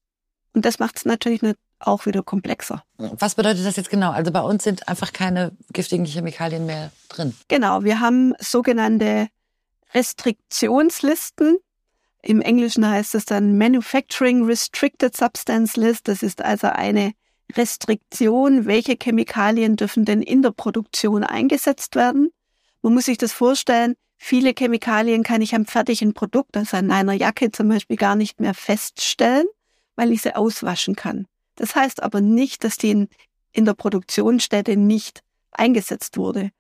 [0.55, 2.83] Und das macht es natürlich nicht auch wieder komplexer.
[2.97, 4.11] Was bedeutet das jetzt genau?
[4.11, 7.35] Also bei uns sind einfach keine giftigen Chemikalien mehr drin.
[7.49, 9.29] Genau, wir haben sogenannte
[9.95, 11.59] Restriktionslisten.
[12.23, 16.09] Im Englischen heißt es dann Manufacturing Restricted Substance List.
[16.09, 17.13] Das ist also eine
[17.55, 22.31] Restriktion, welche Chemikalien dürfen denn in der Produktion eingesetzt werden.
[22.83, 27.15] Man muss sich das vorstellen, viele Chemikalien kann ich am fertigen Produkt, also an einer
[27.15, 29.47] Jacke zum Beispiel, gar nicht mehr feststellen,
[29.97, 31.27] weil ich sie auswaschen kann.
[31.59, 33.09] Das heißt aber nicht, dass die in,
[33.53, 36.51] in der Produktionsstätte nicht eingesetzt wurde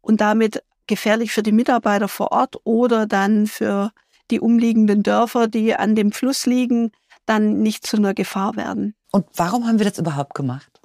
[0.00, 3.92] und damit gefährlich für die Mitarbeiter vor Ort oder dann für
[4.30, 6.90] die umliegenden Dörfer, die an dem Fluss liegen,
[7.24, 8.94] dann nicht zu einer Gefahr werden.
[9.12, 10.80] Und warum haben wir das überhaupt gemacht?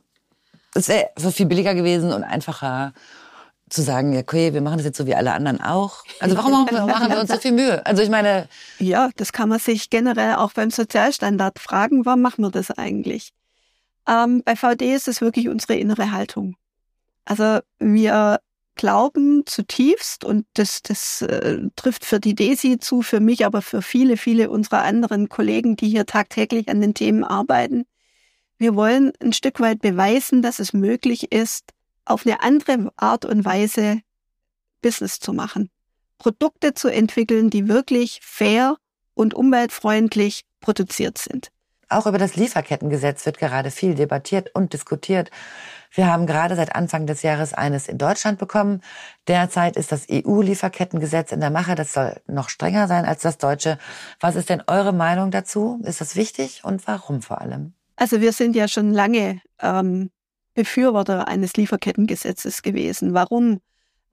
[0.76, 2.94] Es wäre so viel billiger gewesen und einfacher
[3.70, 6.04] zu sagen, ja, okay, wir machen das jetzt so wie alle anderen auch.
[6.20, 7.84] Also warum machen wir, machen wir uns so viel Mühe?
[7.86, 8.48] Also ich meine.
[8.78, 13.32] Ja, das kann man sich generell auch beim Sozialstandard fragen, warum machen wir das eigentlich?
[14.08, 16.56] Ähm, bei VD ist es wirklich unsere innere Haltung.
[17.26, 18.40] Also wir
[18.76, 23.82] glauben zutiefst und das, das äh, trifft für die Desi zu, für mich, aber für
[23.82, 27.86] viele, viele unserer anderen Kollegen, die hier tagtäglich an den Themen arbeiten.
[28.58, 31.72] Wir wollen ein Stück weit beweisen, dass es möglich ist,
[32.06, 34.02] auf eine andere Art und Weise
[34.82, 35.70] Business zu machen.
[36.18, 38.78] Produkte zu entwickeln, die wirklich fair
[39.14, 41.53] und umweltfreundlich produziert sind.
[41.94, 45.30] Auch über das Lieferkettengesetz wird gerade viel debattiert und diskutiert.
[45.92, 48.82] Wir haben gerade seit Anfang des Jahres eines in Deutschland bekommen.
[49.28, 51.76] Derzeit ist das EU-Lieferkettengesetz in der Mache.
[51.76, 53.78] Das soll noch strenger sein als das deutsche.
[54.20, 55.80] Was ist denn eure Meinung dazu?
[55.84, 57.74] Ist das wichtig und warum vor allem?
[57.96, 60.10] Also wir sind ja schon lange ähm,
[60.56, 63.14] Befürworter eines Lieferkettengesetzes gewesen.
[63.14, 63.60] Warum?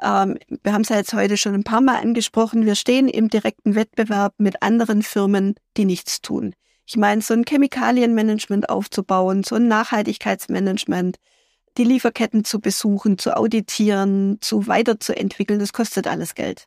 [0.02, 2.66] Ähm, wir haben es ja jetzt heute schon ein paar Mal angesprochen.
[2.66, 6.54] Wir stehen im direkten Wettbewerb mit anderen Firmen, die nichts tun.
[6.86, 11.18] Ich meine, so ein Chemikalienmanagement aufzubauen, so ein Nachhaltigkeitsmanagement,
[11.78, 16.66] die Lieferketten zu besuchen, zu auditieren, zu weiterzuentwickeln, das kostet alles Geld.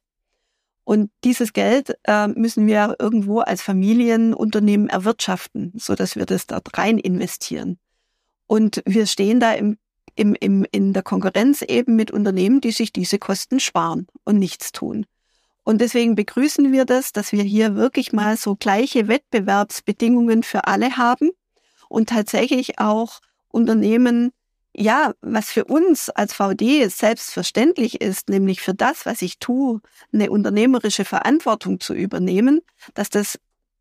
[0.86, 6.78] Und dieses Geld äh, müssen wir irgendwo als Familienunternehmen erwirtschaften, so dass wir das dort
[6.78, 7.78] rein investieren.
[8.48, 9.78] Und wir stehen da im,
[10.16, 14.74] im, im, in der Konkurrenz eben mit Unternehmen, die sich diese Kosten sparen und nichts
[14.74, 15.06] tun.
[15.64, 20.98] Und deswegen begrüßen wir das, dass wir hier wirklich mal so gleiche Wettbewerbsbedingungen für alle
[20.98, 21.32] haben
[21.88, 24.32] und tatsächlich auch Unternehmen,
[24.76, 29.80] ja, was für uns als VD selbstverständlich ist, nämlich für das, was ich tue,
[30.12, 32.62] eine unternehmerische Verantwortung zu übernehmen,
[32.94, 33.40] dass das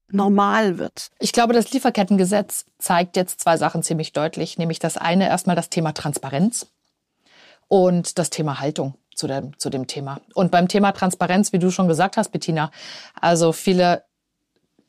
[0.08, 1.08] normal wird.
[1.18, 5.70] Ich glaube, das Lieferkettengesetz zeigt jetzt zwei Sachen ziemlich deutlich, nämlich das eine erstmal das
[5.70, 6.70] Thema Transparenz
[7.68, 10.20] und das Thema Haltung zu dem, zu dem Thema.
[10.34, 12.70] Und beim Thema Transparenz, wie du schon gesagt hast, Bettina,
[13.20, 14.04] also viele,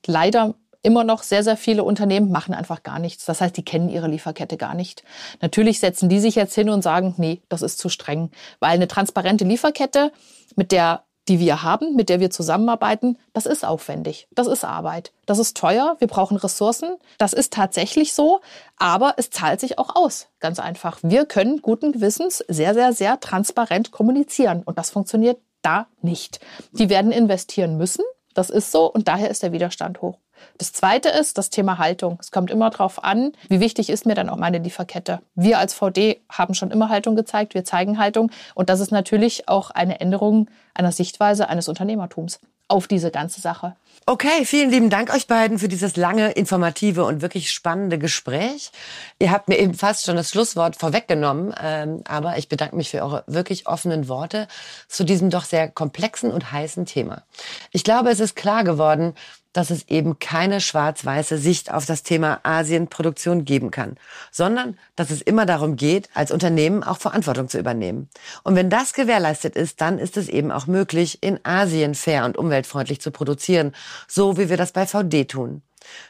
[0.05, 3.25] leider immer noch sehr, sehr viele Unternehmen machen einfach gar nichts.
[3.25, 5.03] Das heißt, die kennen ihre Lieferkette gar nicht.
[5.41, 8.31] Natürlich setzen die sich jetzt hin und sagen, nee, das ist zu streng.
[8.59, 10.11] Weil eine transparente Lieferkette,
[10.55, 15.13] mit der die wir haben, mit der wir zusammenarbeiten, das ist aufwendig, das ist Arbeit,
[15.25, 18.41] das ist teuer, wir brauchen Ressourcen, das ist tatsächlich so,
[18.77, 20.99] aber es zahlt sich auch aus, ganz einfach.
[21.01, 26.39] Wir können guten Gewissens sehr, sehr, sehr transparent kommunizieren und das funktioniert da nicht.
[26.73, 28.03] Die werden investieren müssen,
[28.33, 30.17] das ist so und daher ist der Widerstand hoch.
[30.57, 32.17] Das zweite ist das Thema Haltung.
[32.19, 35.21] Es kommt immer darauf an, wie wichtig ist mir dann auch meine Lieferkette.
[35.35, 39.47] Wir als VD haben schon immer Haltung gezeigt, wir zeigen Haltung und das ist natürlich
[39.47, 43.75] auch eine Änderung einer Sichtweise eines Unternehmertums auf diese ganze Sache.
[44.05, 48.71] Okay, vielen lieben Dank euch beiden für dieses lange, informative und wirklich spannende Gespräch.
[49.19, 53.01] Ihr habt mir eben fast schon das Schlusswort vorweggenommen, ähm, aber ich bedanke mich für
[53.01, 54.47] eure wirklich offenen Worte
[54.87, 57.23] zu diesem doch sehr komplexen und heißen Thema.
[57.71, 59.13] Ich glaube, es ist klar geworden,
[59.53, 63.97] dass es eben keine schwarz-weiße Sicht auf das Thema Asienproduktion geben kann,
[64.31, 68.09] sondern dass es immer darum geht, als Unternehmen auch Verantwortung zu übernehmen.
[68.43, 72.37] Und wenn das gewährleistet ist, dann ist es eben auch möglich, in Asien fair und
[72.37, 73.73] umweltfreundlich zu produzieren,
[74.07, 75.61] so wie wir das bei VD tun.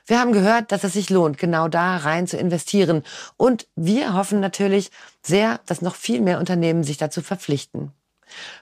[0.05, 3.03] Wir haben gehört, dass es sich lohnt, genau da rein zu investieren.
[3.37, 4.91] Und wir hoffen natürlich
[5.23, 7.91] sehr, dass noch viel mehr Unternehmen sich dazu verpflichten.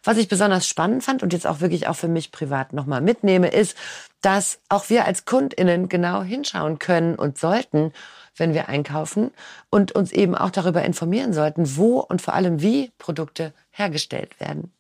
[0.04, 3.50] Was ich besonders spannend fand und jetzt auch wirklich auch für mich privat nochmal mitnehme,
[3.50, 3.78] ist,
[4.22, 7.94] dass auch wir als KundInnen genau hinschauen können und sollten,
[8.36, 9.32] wenn wir einkaufen
[9.70, 14.72] und uns eben auch darüber informieren sollten, wo und vor allem wie Produkte hergestellt werden.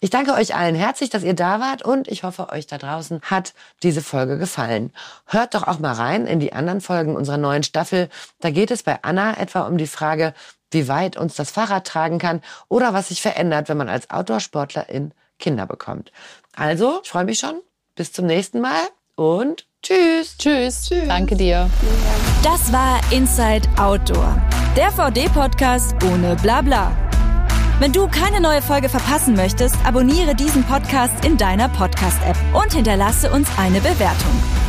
[0.00, 3.22] Ich danke euch allen herzlich, dass ihr da wart und ich hoffe, euch da draußen
[3.22, 4.92] hat diese Folge gefallen.
[5.26, 8.10] Hört doch auch mal rein in die anderen Folgen unserer neuen Staffel.
[8.40, 10.34] Da geht es bei Anna etwa um die Frage,
[10.70, 15.12] wie weit uns das Fahrrad tragen kann oder was sich verändert, wenn man als Outdoor-Sportlerin
[15.38, 16.12] Kinder bekommt.
[16.54, 17.60] Also, ich freue mich schon.
[17.96, 18.80] Bis zum nächsten Mal
[19.14, 20.36] und tschüss.
[20.36, 20.86] Tschüss.
[20.88, 21.06] tschüss.
[21.06, 21.70] Danke dir.
[22.42, 24.36] Das war Inside Outdoor,
[24.76, 26.90] der VD-Podcast ohne Blabla.
[27.78, 33.30] Wenn du keine neue Folge verpassen möchtest, abonniere diesen Podcast in deiner Podcast-App und hinterlasse
[33.30, 34.63] uns eine Bewertung.